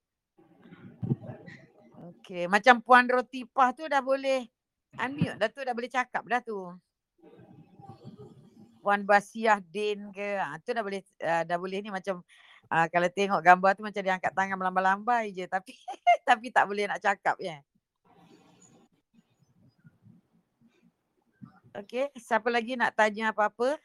[2.03, 4.49] Okey, macam Puan Rotipah tu dah boleh
[4.97, 6.73] unmute dah tu dah boleh cakap dah tu.
[8.81, 12.25] Puan Basiah Din ke, ah tu dah boleh uh, dah boleh ni macam
[12.73, 15.77] uh, kalau tengok gambar tu macam dia angkat tangan melambai-lambai je tapi
[16.29, 17.61] tapi tak boleh nak cakap ya.
[21.73, 23.81] Okey, siapa lagi nak tanya apa-apa?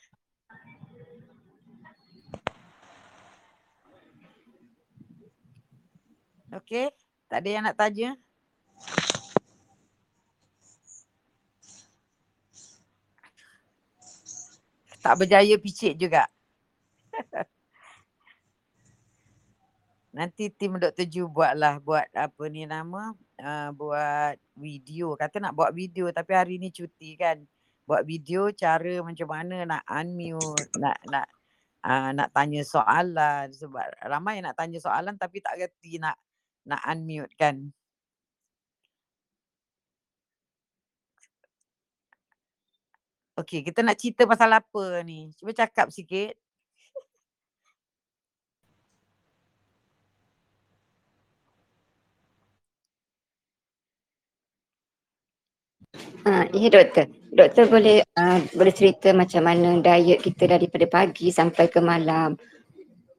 [6.52, 6.92] Okey,
[7.32, 8.20] tak ada yang nak tanya?
[15.00, 16.28] Tak berjaya picit juga.
[20.12, 21.08] Nanti tim Dr.
[21.08, 25.16] Ju buatlah buat apa ni nama uh, buat video.
[25.16, 27.48] Kata nak buat video tapi hari ni cuti kan
[27.88, 31.28] buat video cara macam mana nak unmute, nak nak
[31.88, 36.20] uh, nak tanya soalan sebab ramai nak tanya soalan tapi tak reti nak
[36.68, 37.72] nak unmute kan.
[43.38, 45.30] Okey, kita nak cerita pasal apa ni?
[45.38, 46.34] Cuba cakap sikit.
[56.26, 57.17] Uh, ya doktor.
[57.28, 62.40] Doktor boleh uh, boleh cerita macam mana diet kita daripada pagi sampai ke malam.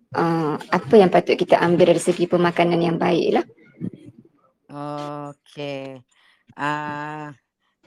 [0.08, 3.46] Uh, apa yang patut kita ambil dari segi pemakanan yang baik lah.
[5.28, 6.00] Okay.
[6.56, 7.28] Uh,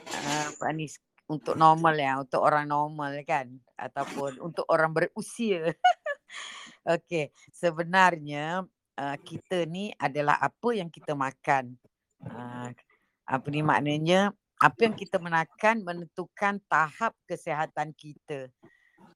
[0.06, 0.86] uh, apa ni
[1.26, 5.74] untuk normal ya, untuk orang normal kan ataupun untuk orang berusia.
[6.86, 7.34] okay.
[7.50, 11.78] Sebenarnya uh, kita ni adalah apa yang kita makan.
[12.22, 12.70] Uh,
[13.26, 18.46] apa ni maknanya apa yang kita menakan menentukan tahap kesihatan kita.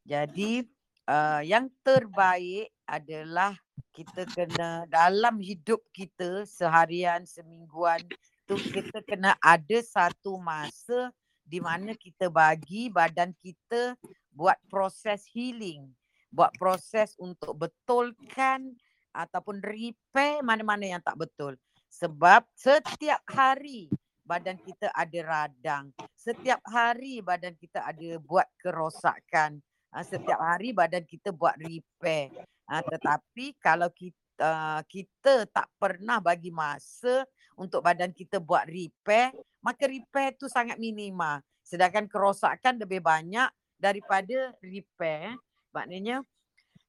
[0.02, 0.66] Jadi
[1.06, 3.54] uh, yang terbaik adalah
[3.94, 8.02] kita kena dalam hidup kita seharian semingguan
[8.50, 11.14] tu kita kena ada satu masa
[11.46, 13.94] di mana kita bagi badan kita
[14.34, 15.86] buat proses healing,
[16.34, 18.74] buat proses untuk betulkan
[19.14, 21.54] ataupun repair mana-mana yang tak betul.
[21.94, 23.88] Sebab setiap hari
[24.26, 25.94] badan kita ada radang.
[26.18, 29.62] Setiap hari badan kita ada buat kerosakan.
[29.94, 32.34] Ha, setiap hari badan kita buat repair.
[32.68, 37.24] Ha, tetapi kalau kita uh, kita tak pernah bagi masa
[37.56, 39.32] untuk badan kita buat repair,
[39.64, 41.40] maka repair tu sangat minima.
[41.64, 43.48] Sedangkan kerosakan lebih banyak
[43.80, 45.38] daripada repair.
[45.72, 46.24] Maknanya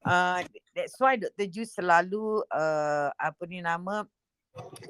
[0.03, 0.43] uh,
[0.75, 1.47] that's why Dr.
[1.47, 4.03] Ju selalu uh, apa ni nama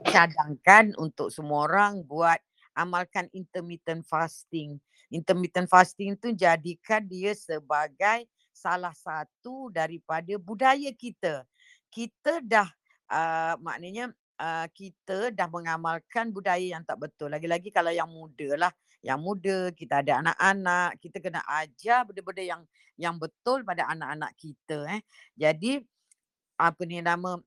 [0.07, 2.39] cadangkan untuk semua orang buat
[2.77, 4.77] amalkan intermittent fasting.
[5.09, 11.45] Intermittent fasting tu jadikan dia sebagai salah satu daripada budaya kita.
[11.89, 12.69] Kita dah
[13.09, 17.33] uh, maknanya uh, kita dah mengamalkan budaya yang tak betul.
[17.33, 18.73] Lagi-lagi kalau yang muda lah.
[19.05, 22.61] Yang muda, kita ada anak-anak, kita kena ajar benda-benda yang
[22.97, 24.89] yang betul pada anak-anak kita.
[24.97, 25.01] Eh.
[25.37, 25.85] Jadi
[26.57, 27.37] apa ni nama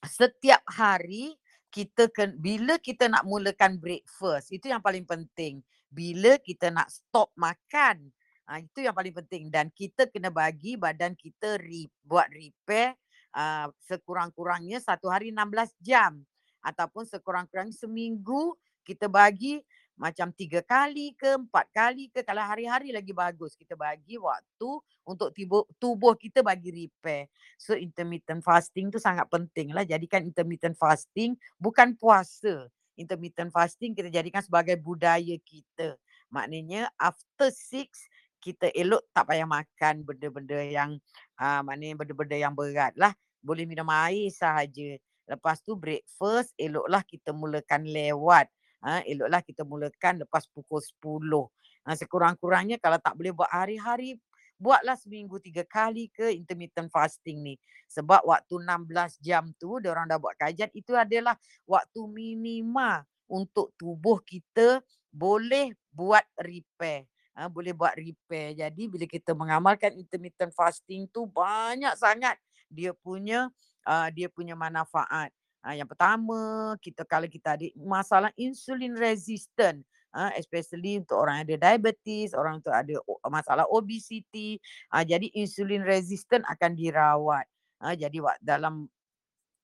[0.00, 1.36] setiap hari
[1.70, 5.62] kita ke, bila kita nak mulakan breakfast itu yang paling penting.
[5.86, 8.10] Bila kita nak stop makan
[8.50, 9.48] ha, itu yang paling penting.
[9.48, 12.98] Dan kita kena bagi badan kita re, buat repair
[13.38, 16.18] uh, sekurang-kurangnya satu hari 16 jam.
[16.60, 19.62] Ataupun sekurang-kurangnya seminggu kita bagi
[20.00, 24.70] macam tiga kali ke empat kali ke kalau hari-hari lagi bagus kita bagi waktu
[25.04, 27.28] untuk tubuh, tubuh kita bagi repair.
[27.60, 29.84] So intermittent fasting tu sangat penting lah.
[29.84, 32.72] Jadikan intermittent fasting bukan puasa.
[32.96, 36.00] Intermittent fasting kita jadikan sebagai budaya kita.
[36.32, 38.08] Maknanya after six
[38.40, 40.96] kita elok tak payah makan benda-benda yang
[41.36, 43.12] uh, maknanya benda-benda yang berat lah.
[43.44, 44.96] Boleh minum air sahaja.
[45.28, 48.48] Lepas tu breakfast eloklah kita mulakan lewat
[48.84, 51.48] ha, eloklah kita mulakan lepas pukul 10.
[51.88, 54.20] Ha, sekurang-kurangnya kalau tak boleh buat hari-hari,
[54.60, 57.54] buatlah seminggu tiga kali ke intermittent fasting ni.
[57.88, 64.20] Sebab waktu 16 jam tu, orang dah buat kajian, itu adalah waktu minima untuk tubuh
[64.20, 67.08] kita boleh buat repair.
[67.34, 68.52] Ha, boleh buat repair.
[68.58, 72.36] Jadi bila kita mengamalkan intermittent fasting tu banyak sangat
[72.68, 73.48] dia punya
[73.86, 75.32] uh, dia punya manfaat.
[75.60, 79.84] Ha, yang pertama, kita kalau kita ada masalah insulin resistant,
[80.16, 82.96] ha, especially untuk orang yang ada diabetes, orang tu ada
[83.28, 84.56] masalah obesity,
[84.88, 87.44] ha, jadi insulin resistant akan dirawat.
[87.84, 88.88] Ha, jadi dalam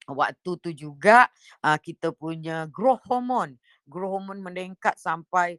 [0.06, 1.26] waktu tu juga
[1.64, 3.56] ha, kita punya growth hormone,
[3.88, 5.59] growth hormone meningkat sampai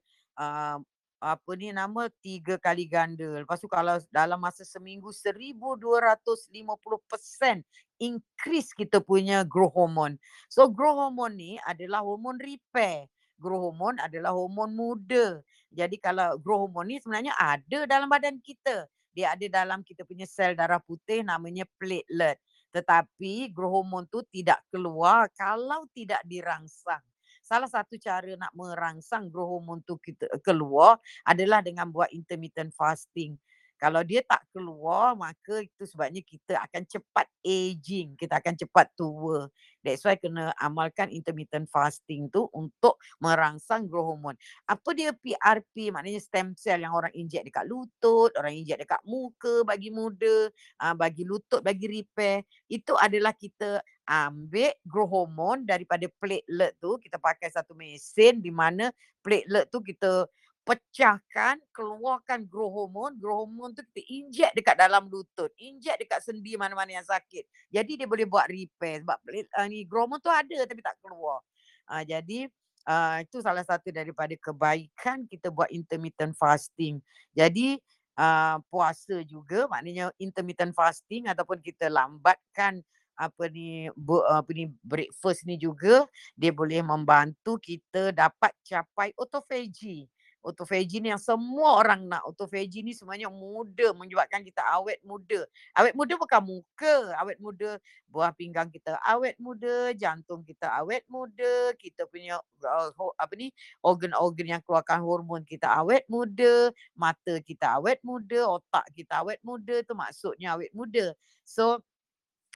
[1.17, 3.41] apa ni nama tiga kali ganda.
[3.41, 7.65] Lepas tu kalau dalam masa seminggu 1250%
[7.97, 10.21] increase kita punya growth hormone.
[10.49, 13.09] So growth hormone ni adalah hormon repair.
[13.37, 15.41] Growth hormone adalah hormon muda.
[15.73, 18.85] Jadi kalau growth hormone ni sebenarnya ada dalam badan kita.
[19.17, 22.37] Dia ada dalam kita punya sel darah putih namanya platelet.
[22.69, 27.01] Tetapi growth hormone tu tidak keluar kalau tidak dirangsang
[27.47, 33.39] salah satu cara nak merangsang growth hormone tu kita keluar adalah dengan buat intermittent fasting.
[33.77, 38.17] Kalau dia tak keluar, maka itu sebabnya kita akan cepat aging.
[38.17, 39.45] Kita akan cepat tua.
[39.85, 44.37] That's why kena amalkan intermittent fasting tu untuk merangsang growth hormone.
[44.65, 45.93] Apa dia PRP?
[45.93, 50.49] Maknanya stem cell yang orang injek dekat lutut, orang injek dekat muka bagi muda,
[50.81, 52.41] ah, bagi lutut, bagi repair.
[52.65, 56.95] Itu adalah kita ambil growth hormone daripada platelet tu.
[56.97, 58.89] Kita pakai satu mesin di mana
[59.19, 60.25] platelet tu kita
[60.67, 63.13] pecahkan, keluarkan growth hormone.
[63.19, 65.51] Growth hormone tu kita injek dekat dalam lutut.
[65.59, 67.47] Injek dekat sendi mana-mana yang sakit.
[67.71, 69.03] Jadi dia boleh buat repair.
[69.03, 71.43] Sebab uh, ni growth hormone tu ada tapi tak keluar.
[71.87, 72.51] Uh, jadi
[72.87, 76.99] uh, itu salah satu daripada kebaikan kita buat intermittent fasting.
[77.31, 77.79] Jadi
[78.19, 82.83] uh, puasa juga maknanya intermittent fasting ataupun kita lambatkan
[83.17, 83.89] apa ni
[84.29, 86.05] apa ni breakfast ni juga
[86.37, 90.05] dia boleh membantu kita dapat capai autophagy
[90.47, 92.23] Autophagy ni yang semua orang nak.
[92.23, 95.43] Autophagy ni sebenarnya muda menyebabkan kita awet muda.
[95.75, 96.95] Awet muda bukan muka.
[97.19, 97.75] Awet muda
[98.07, 103.51] buah pinggang kita awet muda, jantung kita awet muda, kita punya uh, apa ni
[103.83, 109.83] organ-organ yang keluarkan hormon kita awet muda, mata kita awet muda, otak kita awet muda
[109.83, 111.11] tu maksudnya awet muda.
[111.43, 111.83] So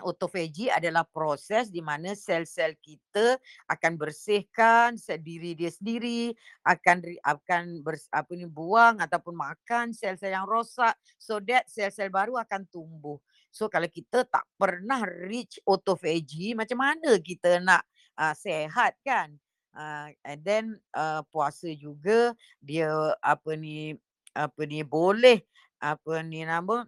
[0.01, 6.35] autophagy adalah proses di mana sel-sel kita akan bersihkan sendiri dia sendiri
[6.65, 12.37] akan akan bers, apa ni buang ataupun makan sel-sel yang rosak so that sel-sel baru
[12.41, 13.21] akan tumbuh.
[13.51, 17.83] So kalau kita tak pernah reach autophagy macam mana kita nak
[18.15, 19.35] uh, sehat kan?
[19.71, 22.91] Uh, and then uh, puasa juga dia
[23.23, 23.95] apa ni
[24.35, 25.43] apa ni boleh
[25.79, 26.83] apa ni nama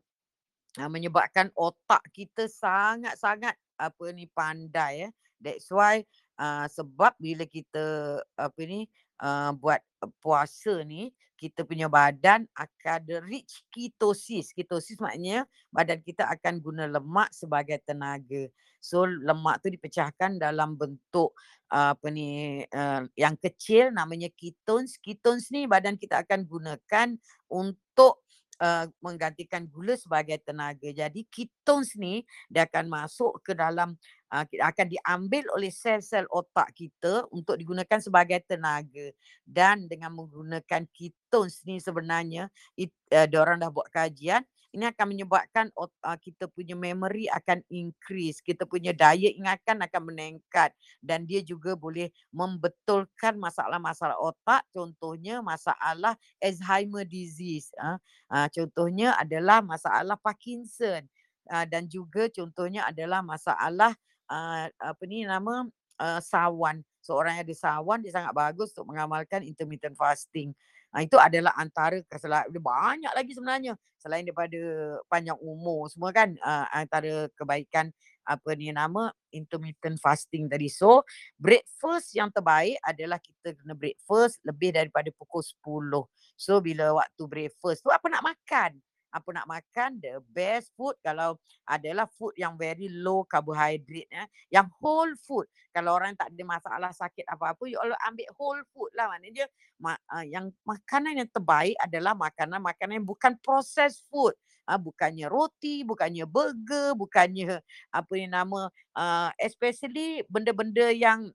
[0.80, 5.10] uh, menyebabkan otak kita sangat-sangat apa ni pandai ya.
[5.44, 6.08] That's why
[6.40, 8.88] uh, sebab bila kita apa ni
[9.20, 9.84] uh, buat
[10.24, 14.56] puasa ni kita punya badan akan reach ketosis.
[14.56, 18.48] Ketosis maknanya badan kita akan guna lemak sebagai tenaga.
[18.80, 21.36] So lemak tu dipecahkan dalam bentuk
[21.76, 24.96] uh, apa ni uh, yang kecil namanya ketones.
[25.04, 27.20] Ketones ni badan kita akan gunakan
[27.52, 28.23] untuk
[28.60, 30.90] uh, menggantikan gula sebagai tenaga.
[30.92, 33.96] Jadi ketones ni dia akan masuk ke dalam
[34.30, 39.10] uh, akan diambil oleh sel-sel otak kita untuk digunakan sebagai tenaga.
[39.42, 45.70] Dan dengan menggunakan ketones ni sebenarnya it, uh, orang dah buat kajian ini akan menyebabkan
[45.78, 51.78] uh, kita punya memory akan increase, kita punya daya ingatan akan meningkat dan dia juga
[51.78, 57.70] boleh membetulkan masalah-masalah otak contohnya masalah Alzheimer disease.
[57.78, 58.02] Uh,
[58.34, 61.06] uh, contohnya adalah masalah Parkinson
[61.54, 63.94] uh, dan juga contohnya adalah masalah
[64.34, 65.70] uh, apa ni nama
[66.02, 66.82] uh, sawan.
[67.04, 70.56] Seorang yang ada sawan dia sangat bagus untuk mengamalkan intermittent fasting.
[70.94, 72.54] Ha, itu adalah antara kesalahan.
[72.54, 74.62] Banyak lagi sebenarnya selain daripada
[75.10, 77.90] panjang umur semua kan uh, antara kebaikan
[78.24, 80.70] apa ni nama intermittent fasting tadi.
[80.70, 81.02] So
[81.36, 86.06] breakfast yang terbaik adalah kita kena breakfast lebih daripada pukul 10.
[86.38, 88.78] So bila waktu breakfast tu apa nak makan?
[89.14, 91.38] Apa nak makan the best food kalau
[91.70, 95.46] adalah food yang very low carbohydrate ya yang whole food.
[95.70, 99.14] Kalau orang tak ada masalah sakit apa-apa you all ambil whole food lah.
[99.14, 99.46] Maknanya
[99.78, 104.34] ma- uh, yang makanan yang terbaik adalah makanan-makanan yang bukan processed food.
[104.66, 107.60] Uh, bukannya roti bukannya burger bukannya
[107.92, 111.30] apa yang nama uh, especially benda-benda yang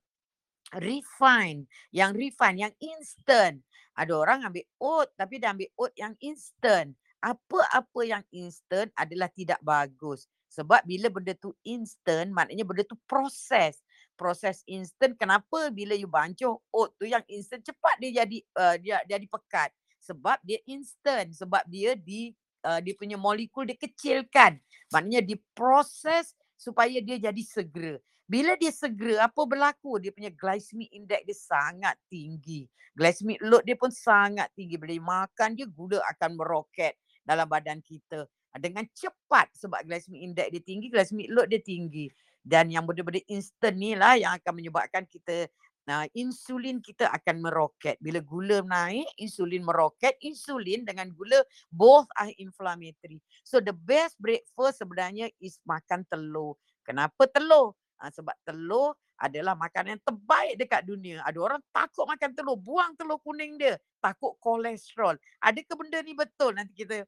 [0.75, 1.63] refine
[1.95, 3.63] yang refine yang instant.
[3.95, 9.59] Ada orang ambil oat tapi dia ambil oat yang instant apa-apa yang instant adalah tidak
[9.63, 10.27] bagus.
[10.49, 13.77] Sebab bila benda tu instant, maknanya benda tu proses.
[14.17, 18.97] Proses instant, kenapa bila you bancuh oat tu yang instant, cepat dia jadi uh, dia
[19.05, 19.69] jadi pekat.
[20.03, 21.29] Sebab dia instant.
[21.31, 22.33] Sebab dia di
[22.65, 24.57] uh, dia punya molekul dia kecilkan.
[24.89, 28.01] Maknanya diproses supaya dia jadi segera.
[28.29, 29.97] Bila dia segera, apa berlaku?
[29.97, 32.69] Dia punya glycemic index dia sangat tinggi.
[32.93, 34.77] Glycemic load dia pun sangat tinggi.
[34.77, 36.93] Bila makan dia, gula akan meroket
[37.29, 42.09] dalam badan kita ah, dengan cepat sebab glycemic index dia tinggi, glycemic load dia tinggi.
[42.41, 45.45] Dan yang benda-benda instant ni lah yang akan menyebabkan kita
[45.89, 47.97] Nah, insulin kita akan meroket.
[47.97, 50.13] Bila gula naik, insulin meroket.
[50.21, 51.41] Insulin dengan gula
[51.73, 53.17] both are inflammatory.
[53.41, 56.61] So the best breakfast sebenarnya is makan telur.
[56.85, 57.73] Kenapa telur?
[57.97, 61.25] Ha, sebab telur adalah makanan yang terbaik dekat dunia.
[61.25, 63.81] Ada orang takut makan telur, buang telur kuning dia.
[63.97, 65.17] Takut kolesterol.
[65.41, 66.53] Adakah benda ni betul?
[66.53, 67.01] Nanti kita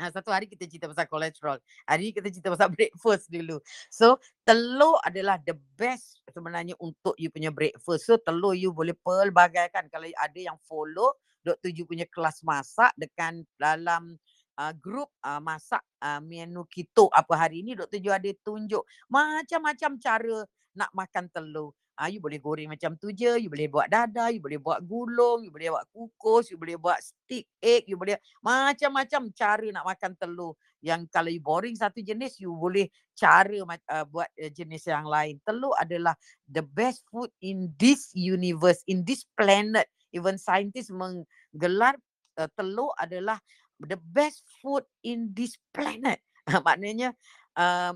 [0.00, 1.60] Ha, satu hari kita cerita pasal kolesterol.
[1.84, 3.60] Hari ni kita cerita pasal breakfast dulu.
[3.92, 8.08] So, telur adalah the best sebenarnya untuk you punya breakfast.
[8.08, 9.92] So, telur you boleh pelbagaikan.
[9.92, 11.12] Kalau ada yang follow
[11.44, 11.74] Dr.
[11.74, 14.16] Ju punya kelas masak dekat dalam
[14.56, 17.98] uh, grup uh, masak uh, menu keto apa hari ni Dr.
[17.98, 20.36] Ju ada tunjuk macam-macam cara
[20.72, 21.76] nak makan telur.
[21.92, 25.44] Ah, you boleh goreng macam tu je, you boleh buat dadar, you boleh buat gulung,
[25.44, 30.12] you boleh buat kukus, you boleh buat stick egg, you boleh macam-macam cara nak makan
[30.16, 30.56] telur.
[30.82, 35.38] Yang kalau you boring satu jenis, you boleh cara uh, buat uh, jenis yang lain.
[35.46, 36.16] Telur adalah
[36.48, 39.86] the best food in this universe, in this planet.
[40.10, 41.94] Even scientists menggelar
[42.40, 43.38] uh, telur adalah
[43.78, 46.18] the best food in this planet.
[46.66, 47.14] Maknanya
[47.54, 47.94] uh,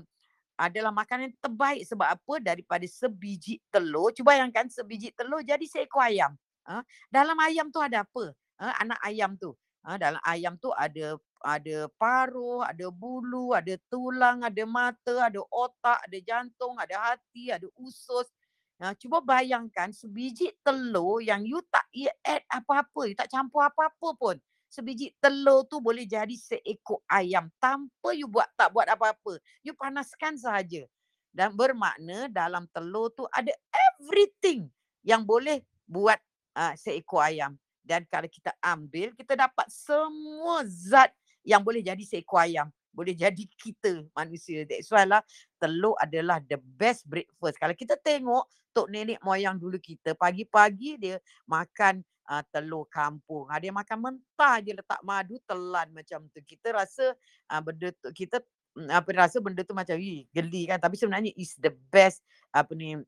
[0.57, 6.33] adalah makanan terbaik sebab apa daripada sebiji telur cuba bayangkan sebiji telur jadi seekor ayam
[6.65, 6.81] ha?
[7.13, 8.73] dalam ayam tu ada apa ha?
[8.81, 9.53] anak ayam tu
[9.85, 10.01] ha?
[10.01, 16.17] dalam ayam tu ada ada paruh ada bulu ada tulang ada mata ada otak ada
[16.25, 18.25] jantung ada hati ada usus
[18.77, 24.13] Ha, cuba bayangkan sebiji telur yang you tak you add apa-apa, you tak campur apa-apa
[24.13, 24.37] pun.
[24.67, 29.39] Sebiji telur tu boleh jadi seekor ayam tanpa you buat tak buat apa-apa.
[29.63, 30.83] You panaskan sahaja.
[31.31, 34.67] Dan bermakna dalam telur tu ada everything
[35.05, 36.19] yang boleh buat
[36.57, 37.55] uh, seekor ayam.
[37.87, 41.15] Dan kalau kita ambil, kita dapat semua zat
[41.47, 44.65] yang boleh jadi seekor ayam boleh jadi kita manusia.
[44.65, 45.21] That's why lah
[45.61, 47.61] telur adalah the best breakfast.
[47.61, 53.47] Kalau kita tengok tok nenek moyang dulu kita, pagi-pagi dia makan uh, telur kampung.
[53.47, 56.43] Ha, dia makan mentah je letak madu telan macam tu.
[56.43, 57.15] Kita rasa
[57.49, 58.43] uh, benda tu, kita
[58.75, 59.95] mm, apa rasa benda tu macam
[60.35, 60.77] geli kan.
[60.77, 62.21] Tapi sebenarnya is the best
[62.51, 62.99] apa ni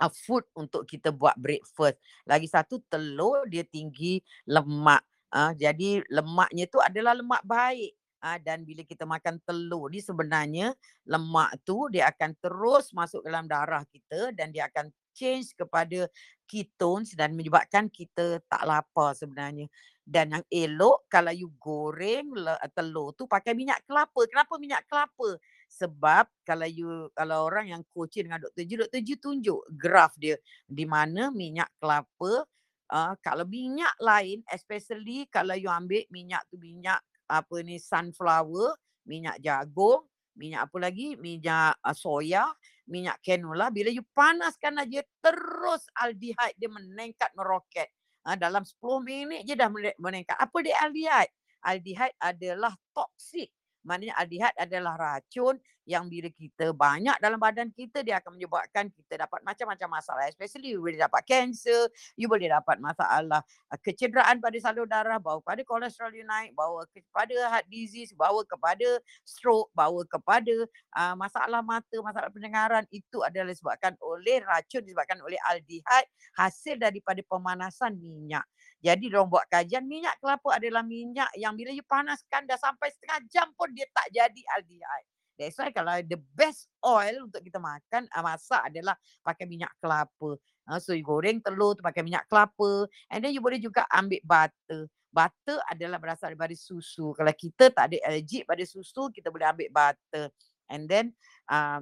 [0.00, 1.98] uh, food untuk kita buat breakfast.
[2.24, 5.02] Lagi satu telur dia tinggi lemak.
[5.34, 7.92] Uh, jadi lemaknya tu adalah lemak baik.
[8.24, 10.72] Ha, dan bila kita makan telur ni sebenarnya
[11.04, 16.04] lemak tu dia akan terus masuk dalam darah kita dan dia akan change kepada
[16.44, 19.66] ketones dan menyebabkan kita tak lapar sebenarnya.
[20.06, 22.30] Dan yang elok kalau you goreng
[22.76, 24.22] telur tu pakai minyak kelapa.
[24.30, 25.40] Kenapa minyak kelapa?
[25.66, 28.62] Sebab kalau you kalau orang yang coaching dengan Dr.
[28.62, 29.00] Ju, Dr.
[29.02, 30.38] Ju tunjuk graf dia
[30.68, 32.46] di mana minyak kelapa
[32.86, 39.42] Uh, kalau minyak lain, especially kalau you ambil minyak tu minyak apa ni sunflower, minyak
[39.42, 40.06] jagung,
[40.36, 41.16] minyak apa lagi?
[41.16, 42.46] Minyak uh, soya,
[42.86, 43.72] minyak canola.
[43.72, 47.88] Bila you panaskan aja terus aldehyde dia meningkat meroket.
[48.26, 48.76] Ha, dalam 10
[49.06, 50.36] minit je dah meningkat.
[50.36, 51.32] Apa dia aldehyde?
[51.64, 53.50] Aldehyde adalah toksik
[53.86, 55.56] Maknanya aldehyde adalah racun
[55.86, 60.74] yang bila kita banyak dalam badan kita dia akan menyebabkan kita dapat macam-macam masalah especially
[60.74, 61.86] you boleh dapat cancer
[62.18, 66.82] you boleh dapat masalah uh, kecederaan pada salur darah bawa kepada kolesterol you naik bawa
[66.90, 70.66] kepada heart disease bawa kepada stroke bawa kepada
[70.98, 77.22] uh, masalah mata masalah pendengaran itu adalah disebabkan oleh racun disebabkan oleh aldehyde hasil daripada
[77.30, 78.42] pemanasan minyak
[78.86, 83.18] jadi orang buat kajian minyak kelapa adalah minyak yang bila you panaskan dah sampai setengah
[83.26, 85.08] jam pun dia tak jadi aldehyde.
[85.36, 90.38] That's why kalau the best oil untuk kita makan uh, masak adalah pakai minyak kelapa.
[90.64, 94.22] Uh, so you goreng telur tu pakai minyak kelapa and then you boleh juga ambil
[94.22, 94.88] butter.
[95.10, 97.12] Butter adalah berasal daripada susu.
[97.16, 100.30] Kalau kita tak ada allergic pada susu, kita boleh ambil butter.
[100.70, 101.14] And then
[101.46, 101.78] Oh,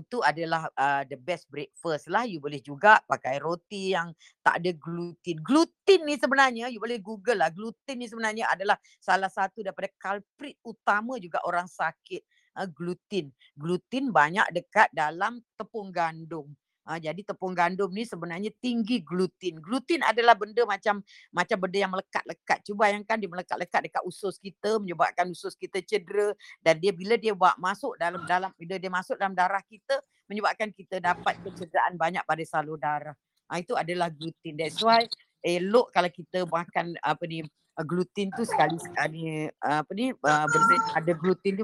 [0.00, 2.28] itu adalah uh, the best breakfast lah.
[2.28, 4.12] You boleh juga pakai roti yang
[4.44, 5.40] tak ada gluten.
[5.40, 7.48] Gluten ni sebenarnya, you boleh google lah.
[7.48, 12.22] Gluten ni sebenarnya adalah salah satu daripada culprit utama juga orang sakit
[12.60, 13.32] uh, gluten.
[13.56, 16.52] Gluten banyak dekat dalam tepung gandum.
[16.90, 19.62] Ha, jadi tepung gandum ni sebenarnya tinggi gluten.
[19.62, 20.98] Gluten adalah benda macam
[21.30, 22.66] macam benda yang melekat-lekat.
[22.66, 27.30] Cuba bayangkan dia melekat-lekat dekat usus kita menyebabkan usus kita cedera dan dia bila dia
[27.30, 32.26] buat masuk dalam dalam bila dia masuk dalam darah kita menyebabkan kita dapat kecederaan banyak
[32.26, 33.14] pada salur darah.
[33.46, 34.58] Ha, itu adalah gluten.
[34.58, 35.06] That's why
[35.46, 37.46] elok kalau kita makan apa ni
[37.86, 41.62] gluten tu sekali sekali apa ni benda ada gluten tu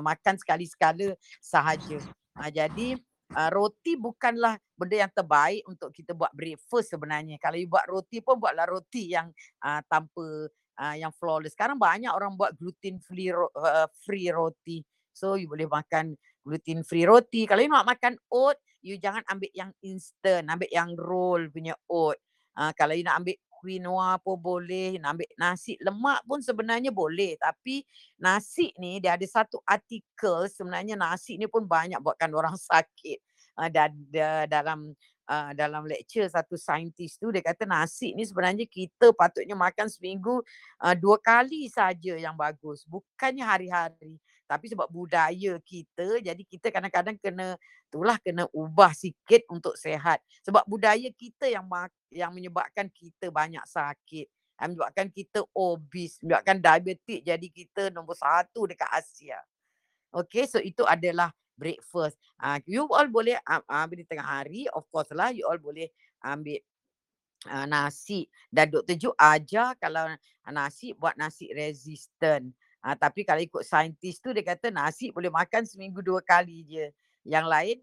[0.00, 1.12] makan sekali sekala
[1.44, 2.00] sahaja.
[2.40, 2.96] Ha, jadi
[3.34, 7.40] uh, roti bukanlah benda yang terbaik untuk kita buat breakfast sebenarnya.
[7.42, 9.32] Kalau you buat roti pun buatlah roti yang
[9.64, 11.56] uh, tanpa uh, yang flawless.
[11.56, 14.84] Sekarang banyak orang buat gluten free uh, free roti.
[15.16, 16.14] So you boleh makan
[16.44, 17.48] gluten free roti.
[17.48, 22.20] Kalau you nak makan oat, you jangan ambil yang instant, ambil yang roll punya oat.
[22.56, 27.34] Uh, kalau you nak ambil quinoa pun boleh, ambil nasi lemak pun sebenarnya boleh.
[27.34, 27.82] Tapi
[28.22, 33.18] nasi ni dia ada satu artikel sebenarnya nasi ni pun banyak buatkan orang sakit.
[33.56, 34.94] Uh, dan uh, dalam
[35.26, 40.44] uh, dalam lecture satu saintis tu dia kata nasi ni sebenarnya kita patutnya makan seminggu
[40.84, 42.86] uh, dua kali saja yang bagus.
[42.86, 47.58] Bukannya hari-hari tapi sebab budaya kita jadi kita kadang-kadang kena
[47.90, 51.66] itulah kena ubah sikit untuk sehat sebab budaya kita yang
[52.14, 58.88] yang menyebabkan kita banyak sakit menyebabkan kita obes menyebabkan diabetik jadi kita nombor satu dekat
[58.88, 59.36] Asia
[60.16, 61.28] Okay, so itu adalah
[61.60, 62.16] breakfast.
[62.40, 65.92] Uh, you all boleh uh, ambil di tengah hari, of course lah, you all boleh
[66.24, 66.56] ambil
[67.52, 68.24] uh, nasi.
[68.48, 68.96] Dan Dr.
[68.96, 70.08] Ju ajar kalau
[70.48, 72.48] nasi, buat nasi resistant.
[72.86, 76.86] Ha, tapi kalau ikut saintis tu dia kata nasi boleh makan seminggu dua kali je.
[77.26, 77.76] Yang lain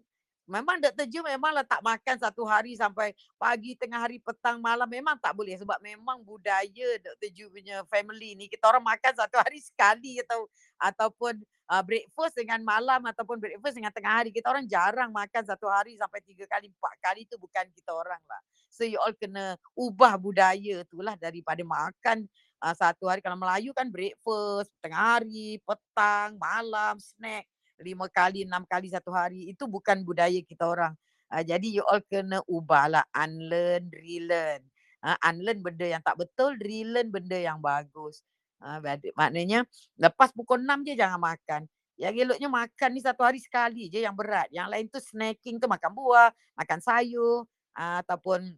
[0.44, 1.08] memang Dr.
[1.08, 5.56] Ju memanglah tak makan satu hari sampai pagi, tengah hari, petang, malam memang tak boleh
[5.56, 7.28] sebab memang budaya Dr.
[7.32, 10.48] Ju punya family ni kita orang makan satu hari sekali atau
[10.80, 14.30] ataupun uh, breakfast dengan malam ataupun breakfast dengan tengah hari.
[14.32, 18.20] Kita orang jarang makan satu hari sampai tiga kali, empat kali tu bukan kita orang
[18.28, 18.40] lah.
[18.68, 22.28] So you all kena ubah budaya tu lah daripada makan
[22.64, 27.44] uh, satu hari kalau Melayu kan breakfast, tengah hari, petang, malam, snack,
[27.76, 29.52] lima kali, enam kali satu hari.
[29.52, 30.96] Itu bukan budaya kita orang.
[31.28, 34.64] Uh, jadi you all kena ubahlah unlearn, relearn.
[35.04, 38.24] Uh, unlearn benda yang tak betul, relearn benda yang bagus.
[38.64, 38.80] Uh,
[39.12, 39.68] maknanya
[40.00, 41.68] lepas pukul 6 je jangan makan.
[41.94, 44.48] Yang eloknya makan ni satu hari sekali je yang berat.
[44.48, 47.44] Yang lain tu snacking tu makan buah, makan sayur
[47.76, 48.56] uh, ataupun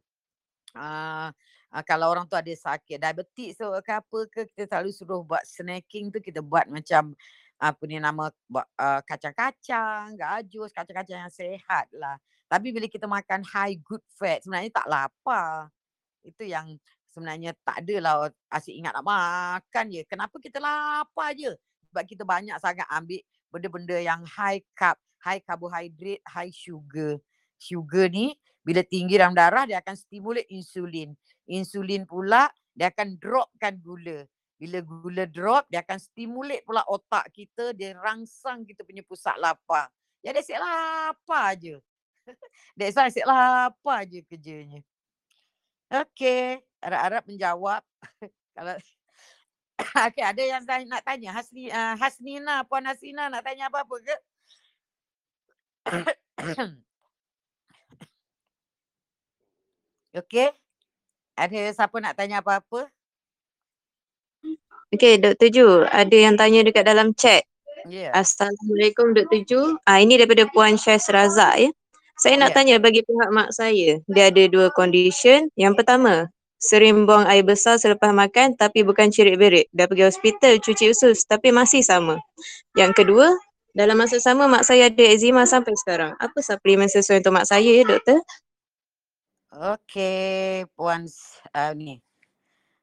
[0.79, 1.29] uh,
[1.77, 5.45] uh, kalau orang tu ada sakit diabetes so, ke apa ke kita selalu suruh buat
[5.45, 7.13] snacking tu kita buat macam
[7.57, 12.21] apa ni nama uh, kacang-kacang, gajus, kacang-kacang yang sehat lah.
[12.47, 15.73] Tapi bila kita makan high good fat sebenarnya tak lapar.
[16.21, 16.77] Itu yang
[17.11, 20.03] sebenarnya tak adalah asyik ingat nak makan je.
[20.05, 21.57] Kenapa kita lapar je?
[21.89, 27.17] Sebab kita banyak sangat ambil benda-benda yang high carb, high carbohydrate, high sugar.
[27.57, 31.17] Sugar ni bila tinggi dalam darah dia akan stimulate insulin.
[31.47, 34.27] Insulin pula dia akan dropkan gula.
[34.57, 39.89] Bila gula drop dia akan stimulate pula otak kita, dia rangsang kita punya pusat lapar.
[40.21, 41.77] Jadi asyik lapar je.
[42.77, 44.83] That's why asyik lapar je kerjanya.
[45.87, 47.83] Okay, harap-harap menjawab.
[48.57, 48.75] Kalau
[50.09, 54.17] okay, ada yang nak tanya Hasni uh, Hasnina Puan Hasnina nak tanya apa-apa ke?
[60.21, 60.51] okay.
[61.37, 62.89] Ada siapa nak tanya apa-apa?
[64.89, 65.49] Okay, Dr.
[65.53, 65.69] Ju.
[65.85, 67.45] Ada yang tanya dekat dalam chat.
[67.85, 68.11] Yeah.
[68.17, 69.45] Assalamualaikum Dr.
[69.45, 69.61] Ju.
[69.85, 71.69] Ah, ini daripada Puan Syaz Razak ya.
[72.17, 72.57] Saya nak yeah.
[72.57, 74.01] tanya bagi pihak mak saya.
[74.09, 75.53] Dia ada dua condition.
[75.61, 79.69] Yang pertama, sering buang air besar selepas makan tapi bukan cirit-berit.
[79.77, 82.17] Dah pergi hospital cuci usus tapi masih sama.
[82.73, 83.29] Yang kedua,
[83.77, 86.17] dalam masa sama mak saya ada eczema sampai sekarang.
[86.17, 88.25] Apa suplemen sesuai untuk mak saya ya doktor?
[89.57, 91.09] Okay, puan
[91.57, 91.97] uh, ni.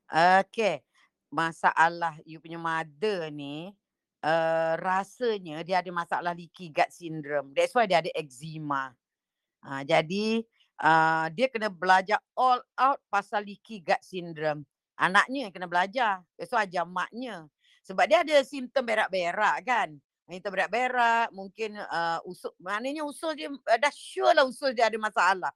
[0.09, 0.81] Okay,
[1.29, 3.77] masalah you punya mother ni
[4.25, 7.53] uh, rasanya dia ada masalah leaky gut syndrome.
[7.53, 8.89] That's why dia ada eczema.
[9.61, 10.41] Uh, jadi
[10.81, 14.65] uh, dia kena belajar all out pasal leaky gut syndrome.
[14.97, 16.25] Anaknya yang kena belajar.
[16.41, 17.45] So ajar maknya.
[17.85, 19.93] Sebab dia ada simptom berak-berak kan.
[20.25, 25.53] Simptom berak-berak, mungkin uh, usus, maknanya usus dia, dah sure lah usus dia ada masalah.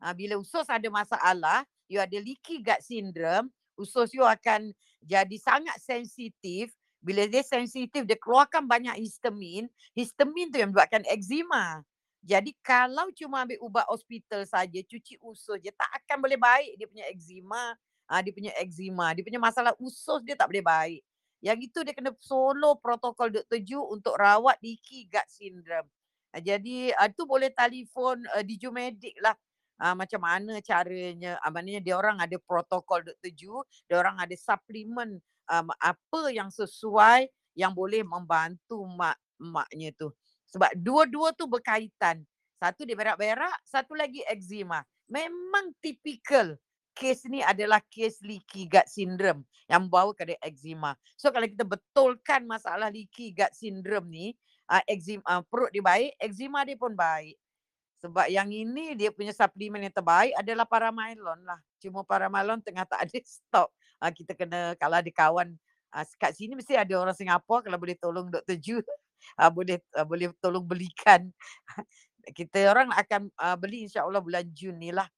[0.00, 4.72] Uh, bila usus ada masalah, you ada leaky gut syndrome, usus you akan
[5.04, 6.72] jadi sangat sensitif.
[7.00, 9.68] Bila dia sensitif, dia keluarkan banyak histamin.
[9.96, 11.80] Histamin tu yang menyebabkan eczema.
[12.20, 16.84] Jadi kalau cuma ambil ubat hospital saja, cuci usus je, tak akan boleh baik dia
[16.84, 17.72] punya eczema.
[18.10, 21.00] Ha, dia punya eczema, dia punya masalah usus dia tak boleh baik.
[21.40, 23.64] Yang itu dia kena solo protokol Dr.
[23.64, 25.88] Ju untuk rawat leaky gut syndrome.
[26.36, 29.32] Ha, jadi uh, tu boleh telefon uh, di Jumedik lah.
[29.80, 33.32] Uh, macam mana caranya, uh, maknanya dia orang ada protokol Dr.
[33.32, 35.16] Ju, dia orang ada suplemen
[35.48, 40.12] um, apa yang sesuai yang boleh membantu mak maknya tu.
[40.52, 42.22] Sebab dua-dua tu berkaitan.
[42.60, 44.84] Satu dia berak-berak, satu lagi eczema.
[45.08, 46.60] Memang typical
[46.92, 50.92] kes ni adalah kes leaky gut syndrome yang membawa kepada eczema.
[51.16, 54.26] So kalau kita betulkan masalah leaky gut syndrome ni,
[54.68, 57.40] uh, eczema, uh, perut dia baik, eczema dia pun baik.
[58.00, 61.60] Sebab yang ini dia punya suplemen yang terbaik adalah paramylon lah.
[61.76, 63.68] Cuma paramylon tengah tak ada stok.
[64.00, 65.52] Uh, kita kena, kalau ada kawan
[65.92, 68.56] uh, kat sini mesti ada orang Singapura kalau boleh tolong Dr.
[68.56, 71.28] Ju uh, boleh uh, boleh tolong belikan.
[72.36, 75.08] Kita orang akan uh, beli insya-Allah bulan Jun ni lah.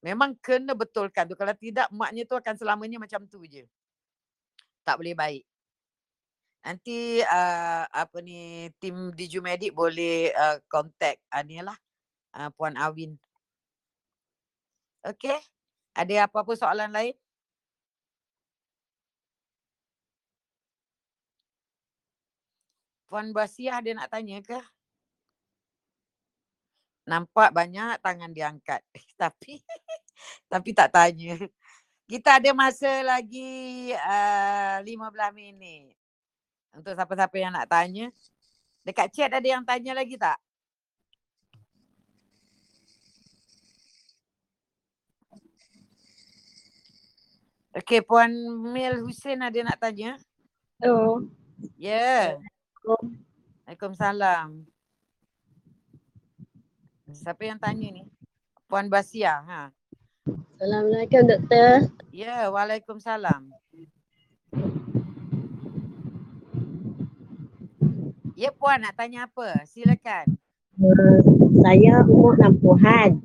[0.00, 1.36] Memang kena betulkan tu.
[1.36, 3.66] Kalau tidak maknya tu akan selamanya macam tu je.
[4.82, 5.49] Tak boleh baik.
[6.60, 11.76] Nanti uh, apa ni tim Diju Medic boleh uh, contact uh, ni lah
[12.36, 13.16] uh, Puan Awin.
[15.04, 15.40] Okay.
[15.96, 17.16] Ada apa-apa soalan lain?
[23.10, 24.60] Puan Basiah ada nak tanya ke?
[27.10, 28.80] Nampak banyak tangan diangkat.
[29.20, 29.58] tapi
[30.52, 31.34] tapi tak tanya.
[32.10, 35.99] Kita ada masa lagi uh, 15 minit.
[36.70, 38.10] Untuk siapa-siapa yang nak tanya.
[38.86, 40.38] Dekat chat ada yang tanya lagi tak?
[47.70, 48.34] Okey, Puan
[48.74, 50.18] Mil Hussein ada nak tanya?
[50.82, 51.22] Hello.
[51.78, 52.34] Ya.
[52.34, 52.42] Yeah.
[52.82, 54.66] Waalaikumsalam.
[57.14, 58.02] Siapa yang tanya ni?
[58.66, 59.42] Puan Basia.
[59.46, 59.70] Ha.
[60.58, 61.94] Assalamualaikum doktor.
[62.10, 63.54] Ya, waalaikumsalam.
[68.40, 69.68] Ya puan nak tanya apa?
[69.68, 70.40] Silakan.
[70.80, 71.20] Uh,
[71.60, 73.20] saya umur 60-an.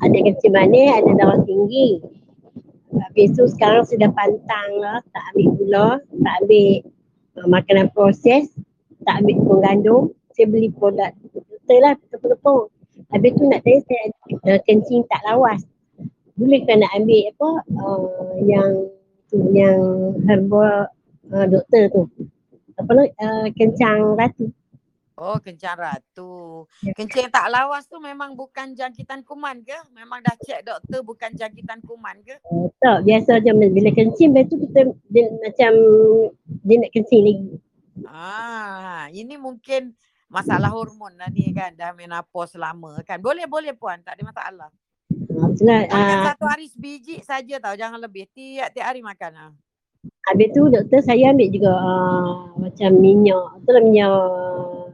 [0.00, 2.00] Ada kecil manis, ada darah tinggi.
[2.96, 5.04] Habis tu sekarang sudah pantang lah.
[5.12, 6.68] Tak ambil gula, tak ambil
[7.36, 8.48] uh, makanan proses
[9.04, 10.02] tak ambil tepung gandum,
[10.32, 12.62] saya beli produk betul lah tepung-tepung.
[13.12, 14.04] Habis tu nak tanya saya
[14.48, 15.60] uh, kencing tak lawas.
[16.34, 18.70] Boleh kan nak ambil apa uh, yang
[19.30, 19.78] tu yang
[20.26, 20.90] herba
[21.30, 22.02] uh, doktor tu.
[22.74, 24.50] Apa uh, kencang ratu.
[25.14, 26.66] Oh, kencang ratu.
[26.82, 26.90] Ya.
[26.98, 29.78] Kencing tak lawas tu memang bukan jangkitan kuman ke?
[29.94, 32.34] Memang dah cek doktor bukan jangkitan kuman ke?
[32.50, 35.72] Uh, tak, biasa je bila kencing lepas tu kita dia, macam
[36.66, 37.54] dia nak kencing lagi.
[38.10, 39.94] Ah, ini mungkin
[40.26, 43.22] masalah hormon lah ni kan dah menopause lama kan.
[43.22, 44.70] Boleh boleh puan, tak ada masalah.
[45.54, 48.26] Makan uh, satu hari sebiji saja tau, jangan lebih.
[48.34, 49.52] Tiap-tiap hari makan ah.
[50.24, 54.88] Habis tu doktor saya ambil juga uh, macam minyak, tu lah minyak uh,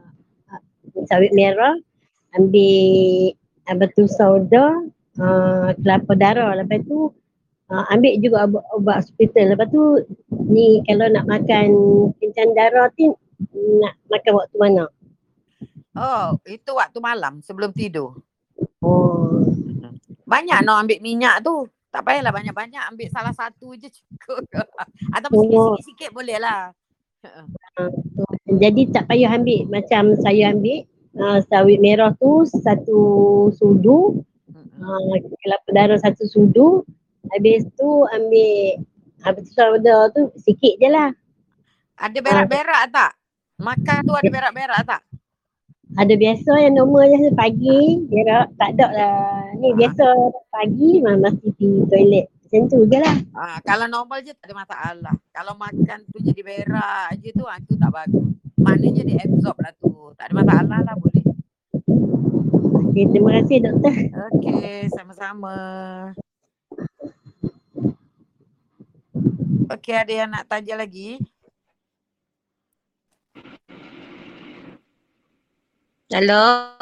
[1.07, 1.71] sawit merah,
[2.35, 3.31] ambil
[3.67, 4.75] uh, batu sauda,
[5.23, 6.51] uh, kelapa darah.
[6.59, 7.15] Lepas tu
[7.71, 9.55] uh, ambil juga ubat, ubat hospital.
[9.55, 9.83] Lepas tu
[10.51, 11.67] ni kalau nak makan
[12.19, 13.15] kencang darah tu
[13.79, 14.85] nak makan waktu mana?
[15.95, 18.19] Oh, itu waktu malam sebelum tidur.
[18.83, 19.43] Oh.
[20.27, 21.67] Banyak nak ambil minyak tu.
[21.91, 24.47] Tak payahlah banyak-banyak ambil salah satu je cukup.
[25.15, 25.75] Ataupun oh.
[25.75, 26.71] sikit-sikit boleh lah.
[28.47, 30.87] Jadi tak payah ambil macam saya ambil
[31.19, 32.99] uh, sawit merah tu satu
[33.53, 34.23] sudu.
[34.81, 36.81] Uh, kelapa darah satu sudu.
[37.35, 38.81] Habis tu ambil
[39.21, 41.13] habis tu sauda tu sikit je lah.
[42.01, 43.11] Ada berak-berak tak?
[43.61, 45.01] Makan tu ada berak-berak tak?
[45.99, 49.51] Ada biasa yang normal je pagi dia tak ada lah.
[49.59, 50.05] Ni biasa
[50.47, 52.27] pagi mesti pergi toilet.
[52.51, 53.17] Macam tu je lah.
[53.35, 55.15] Ha, kalau normal je tak ada masalah.
[55.31, 58.27] Kalau makan tu jadi berak je tu ha, tu tak bagus.
[58.59, 59.91] Maknanya dia absorb lah tu.
[60.19, 61.25] Tak ada masalah lah boleh.
[62.91, 63.95] Okay, terima kasih doktor.
[64.35, 65.55] Okay, sama-sama.
[69.71, 71.23] Okay, ada yang nak tanya lagi?
[76.11, 76.75] Hello.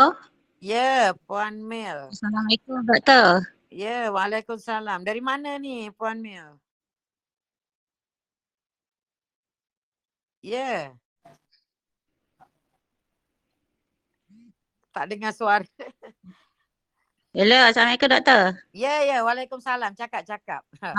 [0.57, 2.09] Ya, Puan Mel.
[2.09, 3.45] Assalamualaikum, Doktor.
[3.69, 5.05] Ya, Waalaikumsalam.
[5.05, 6.57] Dari mana ni, Puan Mel?
[10.41, 10.97] Ya.
[14.89, 15.69] Tak dengar suara.
[17.29, 18.57] Hello, Assalamualaikum, Doktor.
[18.73, 19.93] Ya, ya, Waalaikumsalam.
[19.93, 20.65] Cakap, cakap.
[20.81, 20.97] Ha.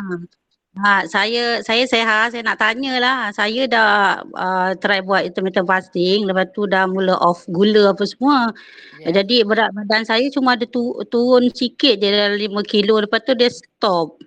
[0.79, 3.19] Ha, saya saya sehat, saya nak tanya lah.
[3.35, 8.55] Saya dah uh, try buat intermittent fasting, lepas tu dah mula off gula apa semua.
[9.03, 9.19] Yeah.
[9.19, 13.35] Jadi berat badan saya cuma ada tu, turun sikit je dalam 5 kilo, lepas tu
[13.35, 14.23] dia stop.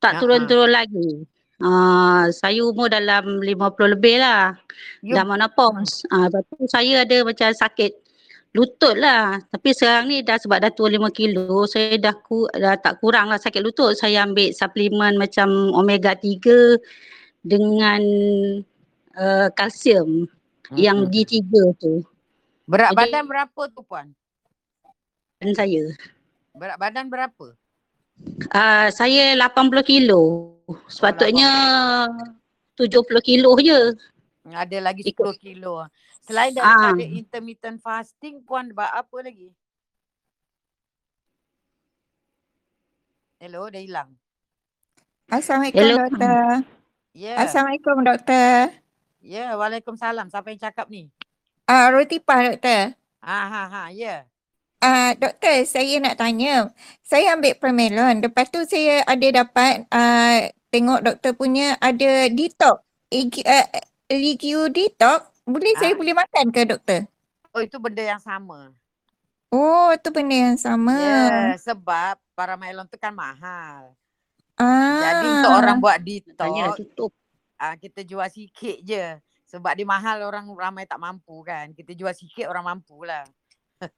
[0.00, 1.28] Tak turun-turun lagi.
[1.60, 4.56] Uh, saya umur dalam 50 lebih lah.
[5.04, 6.00] Dah menopause.
[6.08, 8.03] Uh, lepas tu saya ada macam sakit
[8.54, 9.42] lutut lah.
[9.50, 13.28] Tapi sekarang ni dah sebab dah tua 5 kilo, saya dah, ku, dah tak kurang
[13.28, 13.98] lah sakit lutut.
[13.98, 16.78] Saya ambil suplemen macam omega 3
[17.42, 18.02] dengan
[19.18, 20.30] uh, kalsium
[20.70, 20.78] hmm.
[20.78, 21.42] yang D3
[21.76, 22.06] tu.
[22.64, 24.08] Berat Jadi, badan berapa tu puan?
[25.42, 25.92] Dan saya.
[26.56, 27.52] Berat badan berapa?
[28.54, 30.54] Uh, saya 80 kilo.
[30.88, 31.50] Sepatutnya
[32.08, 33.92] oh, 70 kilo je.
[34.48, 35.84] Ada lagi 10 kilo.
[36.24, 37.12] Selain daripada ah.
[37.12, 39.52] intermittent fasting, puan buat apa lagi?
[43.36, 44.08] Hello, dah hilang.
[45.28, 45.96] Assalamualaikum Hello.
[46.00, 46.44] doktor.
[47.12, 47.36] Yeah.
[47.44, 48.72] Assalamualaikum doktor.
[49.20, 50.32] Ya, yeah, waalaikumsalam.
[50.32, 51.12] Siapa yang cakap ni?
[51.68, 52.96] Ah, uh, roti pah doktor.
[53.20, 54.00] Ah, ha, ha, ya.
[54.00, 54.20] Yeah.
[54.80, 56.72] Uh, doktor, saya nak tanya.
[57.04, 58.24] Saya ambil Permelon.
[58.24, 62.80] Lepas tu saya ada dapat uh, tengok doktor punya ada detox.
[63.12, 63.68] Uh,
[64.08, 65.98] Liquido detox boleh saya ah.
[65.98, 67.00] boleh makan ke doktor?
[67.54, 68.72] Oh itu benda yang sama.
[69.52, 70.96] Oh itu benda yang sama.
[70.96, 73.94] Ya sebab para melon tu kan mahal.
[74.56, 75.00] Ah.
[75.04, 77.12] Jadi untuk orang buat detox tutup.
[77.54, 79.20] Ah, kita jual sikit je.
[79.46, 81.70] Sebab dia mahal orang ramai tak mampu kan.
[81.70, 83.22] Kita jual sikit orang mampu lah.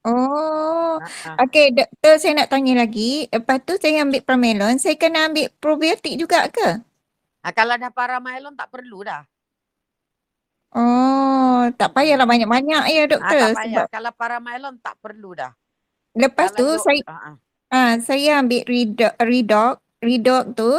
[0.03, 0.99] Oh,
[1.39, 3.31] okay doktor saya nak tanya lagi.
[3.31, 6.83] Lepas tu saya ambil paramelon, saya kena ambil probiotik juga ke?
[7.45, 9.23] Ah, kalau dah paramelon tak perlu dah.
[10.77, 13.41] Oh, tak payahlah banyak-banyak ya ah, doktor.
[13.41, 13.73] Ah, tak payah.
[13.73, 13.87] Sebab...
[13.97, 15.53] Kalau para mylon tak perlu dah.
[16.13, 16.83] Lepas Kalau tu you...
[16.85, 17.35] saya uh-huh.
[17.73, 19.75] ah, saya ambil redox redox
[20.05, 20.73] redox tu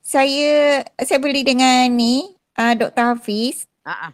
[0.00, 3.12] saya saya beli dengan ni uh, Dr.
[3.12, 3.68] Hafiz.
[3.84, 4.12] Uh-huh.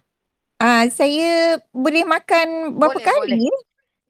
[0.58, 3.46] Ah, saya boleh makan berapa boleh, kali?
[3.46, 3.58] Boleh.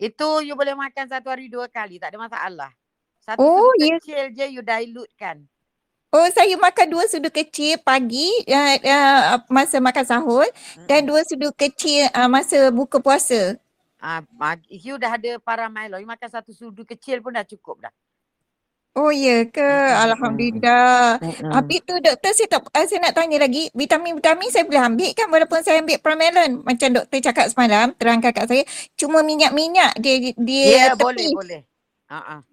[0.00, 2.72] Itu you boleh makan satu hari dua kali, tak ada masalah.
[3.20, 4.00] Satu oh, yeah.
[4.00, 5.44] kecil je you dilute kan.
[6.08, 10.88] Oh, saya makan dua sudu kecil pagi uh, uh, masa makan sahur hmm.
[10.88, 13.60] dan dua sudu kecil uh, masa buka puasa.
[14.00, 17.84] Ah, uh, you dah ada para Milo, you makan satu sudu kecil pun dah cukup
[17.84, 17.92] dah.
[18.96, 19.60] Oh ya ke?
[19.60, 20.08] Hmm.
[20.08, 21.20] Alhamdulillah.
[21.20, 21.52] Hmm.
[21.52, 25.28] Habis tu doktor saya tak uh, saya nak tanya lagi, vitamin-vitamin saya boleh ambil kan
[25.28, 28.64] walaupun saya ambil Promelon macam doktor cakap semalam terangkan kat saya
[28.96, 31.04] cuma minyak-minyak dia dia yeah, tepi.
[31.04, 31.60] boleh boleh.
[32.08, 32.47] Uh-uh.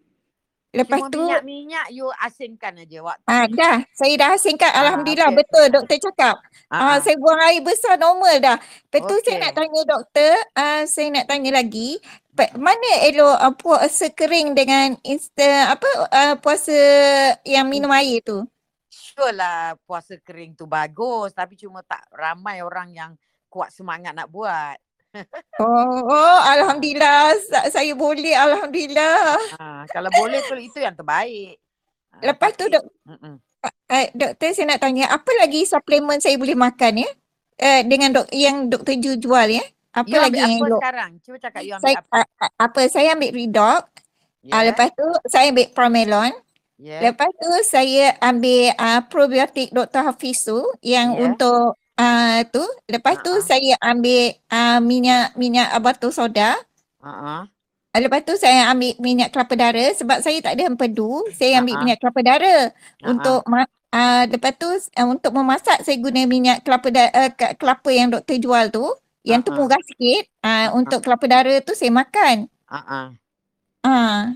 [0.75, 3.27] Lepas Cuma tu minyak-minyak you asingkan aja waktu.
[3.31, 4.71] Ah dah, saya dah asingkan.
[4.75, 6.35] Ah, Alhamdulillah okey, betul doktor cakap.
[6.67, 6.97] Ah, Ah ah.
[6.99, 8.57] saya buang air besar normal dah.
[8.91, 11.99] Lepas tu saya nak tanya doktor, ah saya nak tanya lagi,
[12.59, 16.75] mana elok uh, puasa kering dengan instant apa uh, puasa
[17.47, 18.43] yang minum air tu?
[18.91, 23.11] Sure lah puasa kering tu bagus tapi cuma tak ramai orang yang
[23.47, 24.75] kuat semangat nak buat.
[25.55, 29.37] Oh, oh alhamdulillah Sa- saya boleh alhamdulillah.
[29.55, 31.55] Ha, kalau boleh tu itu yang terbaik.
[32.11, 33.35] Ha, Lepas tu dok Mm-mm.
[33.63, 37.09] uh, doktor saya nak tanya apa lagi suplemen saya boleh makan ya?
[37.55, 39.63] Uh, dengan dok yang doktor Ju jual ya?
[39.91, 40.79] Apa You lagi ambil yang apa elok?
[40.79, 41.11] sekarang?
[41.19, 42.15] Cuba cakap you ambil Saya apa.
[42.15, 43.83] uh, uh, apa saya ambil Redox.
[44.41, 46.31] Ya, Ah lepas tu saya ambil Promelon.
[46.77, 46.99] ya.
[47.01, 50.01] Lepas tu saya ambil uh, probiotik Dr.
[50.03, 51.19] Hafiz tu yang Ya.
[51.25, 52.63] untuk uh, tu.
[52.85, 53.45] Lepas tu Ha-ha.
[53.45, 56.55] saya ambil uh, minyak minyak batu soda.
[56.99, 57.47] Ha-ha.
[57.91, 61.23] Uh, lepas tu saya ambil minyak kelapa dara sebab saya tak ada empedu.
[61.31, 61.83] Saya ambil Ha-ha.
[61.83, 63.07] minyak kelapa dara Ha-ha.
[63.07, 67.55] untuk ma- uh, lepas tu uh, untuk memasak saya guna minyak kelapa da- uh, ke-
[67.55, 68.85] kelapa yang doktor jual tu.
[69.23, 69.59] Yang tu Ha-ha.
[69.59, 70.23] murah sikit.
[70.39, 70.75] Uh, Ha-ha.
[70.75, 72.45] untuk kelapa dara tu saya makan.
[72.67, 73.01] Ha-ha.
[73.81, 74.33] Ah,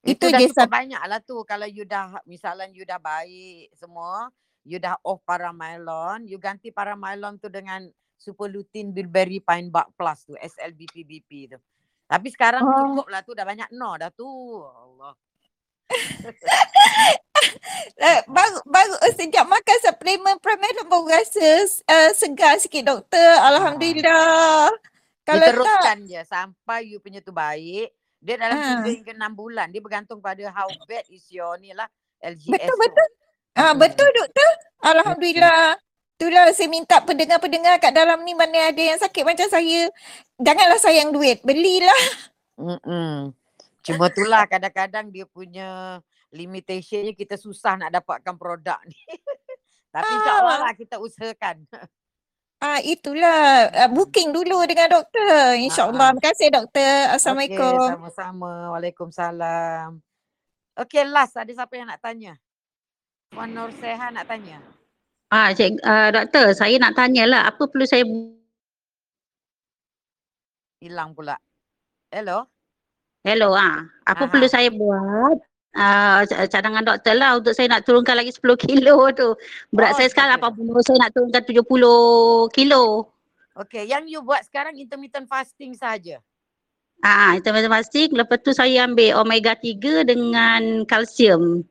[0.00, 1.36] Itu, Itu dah je cukup sab- banyak lah tu.
[1.42, 4.30] Kalau you dah, misalnya you dah baik semua,
[4.66, 7.86] you dah off paramylon, you ganti paramylon tu dengan
[8.18, 11.58] super lutein bilberry pine bark plus tu, SLBP-BP tu.
[12.06, 12.74] Tapi sekarang Oh.
[12.98, 14.26] cukup lah tu, dah banyak no dah tu.
[14.66, 15.14] Allah.
[17.94, 21.46] Uh, baru baru uh, sejak makan suplemen Promelon baru rasa
[21.86, 23.30] uh, segar sikit doktor.
[23.38, 24.74] Alhamdulillah.
[24.74, 24.82] You
[25.22, 27.94] Kalau tak teruskan je sampai you punya tu baik.
[28.18, 28.82] Dia dalam Ah.
[28.82, 29.66] 3 hingga 6 bulan.
[29.70, 31.86] Dia bergantung pada how bad is your ni lah
[32.18, 32.82] LGS betul tu.
[32.82, 33.08] betul.
[33.56, 34.50] Ah betul doktor.
[34.84, 35.80] Alhamdulillah.
[36.16, 39.88] Itulah saya minta pendengar-pendengar kat dalam ni mana ada yang sakit macam saya.
[40.36, 41.40] Janganlah sayang duit.
[41.40, 42.02] Belilah.
[42.56, 43.32] Mm-mm.
[43.80, 46.00] Cuma itulah kadang-kadang dia punya
[46.32, 48.96] limitationnya kita susah nak dapatkan produk ni.
[49.94, 50.62] Tapi insyaAllah Ah.
[50.68, 51.64] lah kita usahakan.
[52.56, 55.56] Ah itulah uh, booking dulu dengan doktor.
[55.56, 55.96] InsyaAllah.
[55.96, 56.12] Ah, ah.
[56.16, 56.96] Terima kasih doktor.
[57.12, 57.80] Assalamualaikum.
[57.92, 58.52] sama-sama.
[58.72, 59.88] Waalaikumsalam.
[60.76, 62.36] Okey, last ada siapa yang nak tanya?
[63.32, 64.62] Puan Nur Seha nak tanya.
[65.28, 68.06] Ah, cik, uh, doktor, saya nak tanyalah apa perlu saya
[70.78, 71.34] Hilang pula.
[72.14, 72.46] Hello?
[73.26, 73.82] Hello ah.
[74.06, 74.30] Apa Aha.
[74.30, 75.42] perlu saya buat?
[75.76, 79.34] Uh, cadangan doktor lah untuk saya nak turunkan lagi 10 kilo tu.
[79.74, 80.62] Berat Oh, saya sekarang okey.
[80.62, 82.82] 80, saya nak turunkan 70 kilo.
[83.56, 86.22] Okey, yang you buat sekarang intermittent fasting saja.
[87.02, 88.14] Ah, intermittent fasting.
[88.14, 91.66] Lepas tu saya ambil omega 3 dengan kalsium.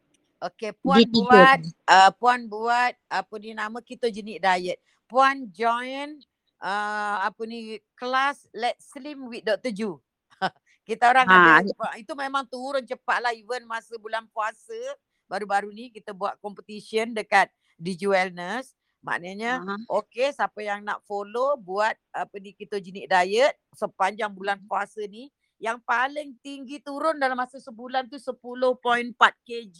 [0.45, 1.09] Okey, puan D3.
[1.09, 4.77] buat uh, puan buat apa ni nama ketogenic diet.
[5.09, 6.21] Puan join
[6.61, 9.73] uh, apa ni kelas Let's Slim with Dr.
[9.73, 9.97] Ju.
[10.89, 14.77] kita orang Ah, ada itu memang turun cepat lah even masa bulan puasa
[15.25, 17.49] baru-baru ni kita buat competition dekat
[17.81, 18.77] Diju Wellness.
[19.01, 19.81] Maknanya Ah.
[20.01, 25.29] okey siapa yang nak follow buat apa ni ketogenic diet sepanjang bulan puasa ni
[25.61, 29.13] yang paling tinggi turun dalam masa sebulan tu 10.4
[29.45, 29.77] kg.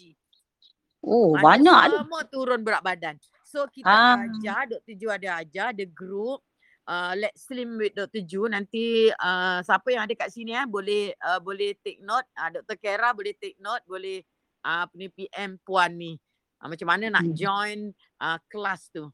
[1.05, 1.97] Oh, Maknanya banyak tu.
[2.01, 3.15] Semua turun berat badan.
[3.45, 4.17] So kita Ah.
[4.25, 4.93] ajar, Dr.
[4.97, 6.41] Ju ada ajar, ada group
[6.89, 8.25] uh, Let's Slim with Dr.
[8.25, 8.49] Ju.
[8.49, 12.25] Nanti uh, siapa yang ada kat sini eh boleh uh, boleh take note.
[12.33, 12.77] Uh, Dr.
[12.81, 14.25] Kera boleh take note, boleh
[14.65, 16.17] uh, apa ni PM puan ni.
[16.57, 17.35] Uh, macam mana nak Hmm.
[17.37, 17.79] join
[18.19, 19.05] uh, kelas tu.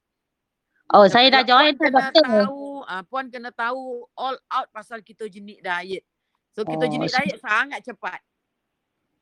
[0.92, 2.24] Oh, saya dah join tu doktor.
[2.24, 6.04] tahu, uh, puan kena tahu all out pasal ketogenic diet.
[6.52, 8.20] So ketogenic Oh, diet sangat cepat.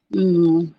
[0.09, 0.73] Hmm.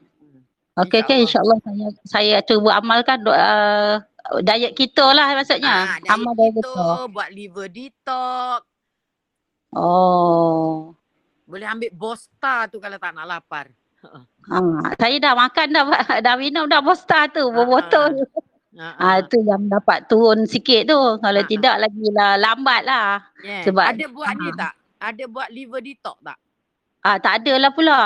[0.83, 1.59] Okey okey InsyaAllah.
[1.61, 4.01] saya saya cuba amalkan do, uh,
[4.41, 5.75] diet keto lah maksudnya.
[5.87, 6.89] Ah, diet Amal diet keto, keto.
[7.11, 8.61] buat liver detox,
[9.71, 10.95] Oh.
[11.45, 13.71] Boleh ambil Bosta tu kalau tak nak lapar.
[14.49, 14.57] Ha,
[15.01, 15.85] saya dah makan dah
[16.25, 18.23] dah minum dah Bosta tu Ha, berbotol.
[18.73, 20.99] Ha, Ah tu yang dapat turun sikit tu.
[21.19, 21.51] Kalau Ha, ha.
[21.51, 23.09] tidak lagi lah lambat lah.
[23.41, 23.63] yeah.
[23.63, 24.57] sebab- ada buat ni ha.
[24.57, 24.73] tak?
[25.01, 26.39] Ada buat liver detox tak?
[27.01, 28.01] Ah tak ada lah pula.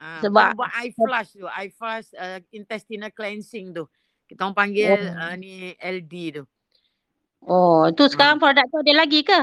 [0.00, 3.84] Ha, Sebab- buat eye flush tu, eye flush uh, intestinal cleansing tu.
[4.24, 5.20] Kita orang panggil Oh.
[5.20, 6.42] uh, ni LD tu.
[7.42, 8.10] Oh tu Ha.
[8.10, 9.40] sekarang produk tu ada lagi ke?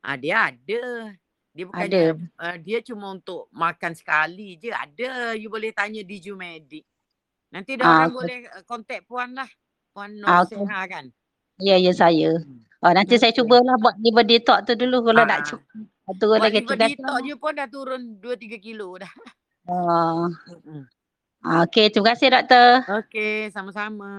[0.00, 1.12] Ah dia ada.
[1.50, 2.02] Dia bukannya
[2.34, 4.68] uh, dia cuma untuk makan sekali je.
[4.68, 5.32] Ada.
[5.34, 6.84] You boleh tanya Diju Medic.
[7.50, 9.48] Nanti dia Ah, orang boleh contact puan lah.
[9.90, 10.56] Puan Ah, Nur okey.
[10.60, 11.04] Seha kan.
[11.56, 12.36] Ya ya saya.
[12.36, 12.60] Hmm.
[12.80, 15.28] Oh nanti saya cubalah buat liver detox tu dulu kalau Ah.
[15.30, 15.64] nak cuba.
[16.12, 19.08] Turun Buat lagi liver detox je pun dah turun 2-3 kilo dah.
[19.70, 20.26] Oh.
[20.50, 20.82] Mm-mm.
[21.46, 22.82] Ah, Okey terima kasih doktor.
[23.00, 24.10] Okey, sama-sama.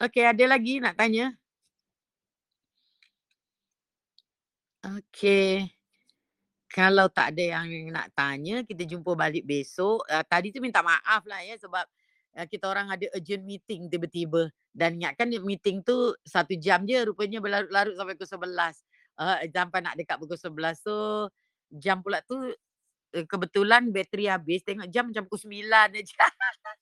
[0.00, 1.36] Okey, ada lagi nak tanya?
[4.84, 5.68] Okey.
[6.74, 10.02] kalau tak ada yang nak tanya, kita jumpa balik besok.
[10.10, 11.86] Uh, tadi tu minta maaf lah ya sebab
[12.34, 14.50] uh, kita orang ada urgent meeting tiba-tiba.
[14.74, 18.82] Dan ingatkan meeting tu satu jam je rupanya berlarut-larut sampai pukul sebelas.
[19.14, 20.82] Uh, sampai nak dekat pukul sebelas.
[20.82, 21.28] So
[21.70, 22.34] jam pula tu
[23.22, 24.66] kebetulan bateri habis.
[24.66, 26.26] Tengok jam macam pukul sembilan aja.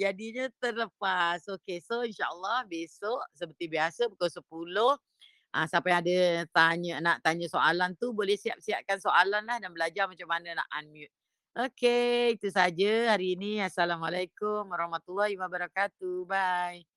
[0.00, 1.44] Jadinya terlepas.
[1.60, 4.92] Okay so insyaAllah besok seperti biasa pukul sepuluh.
[5.54, 6.18] Ah, siapa yang ada
[6.50, 11.14] tanya nak tanya soalan tu boleh siap-siapkan soalan lah dan belajar macam mana nak unmute.
[11.54, 13.62] Okay, itu saja hari ini.
[13.62, 16.26] Assalamualaikum warahmatullahi wabarakatuh.
[16.26, 16.93] Bye.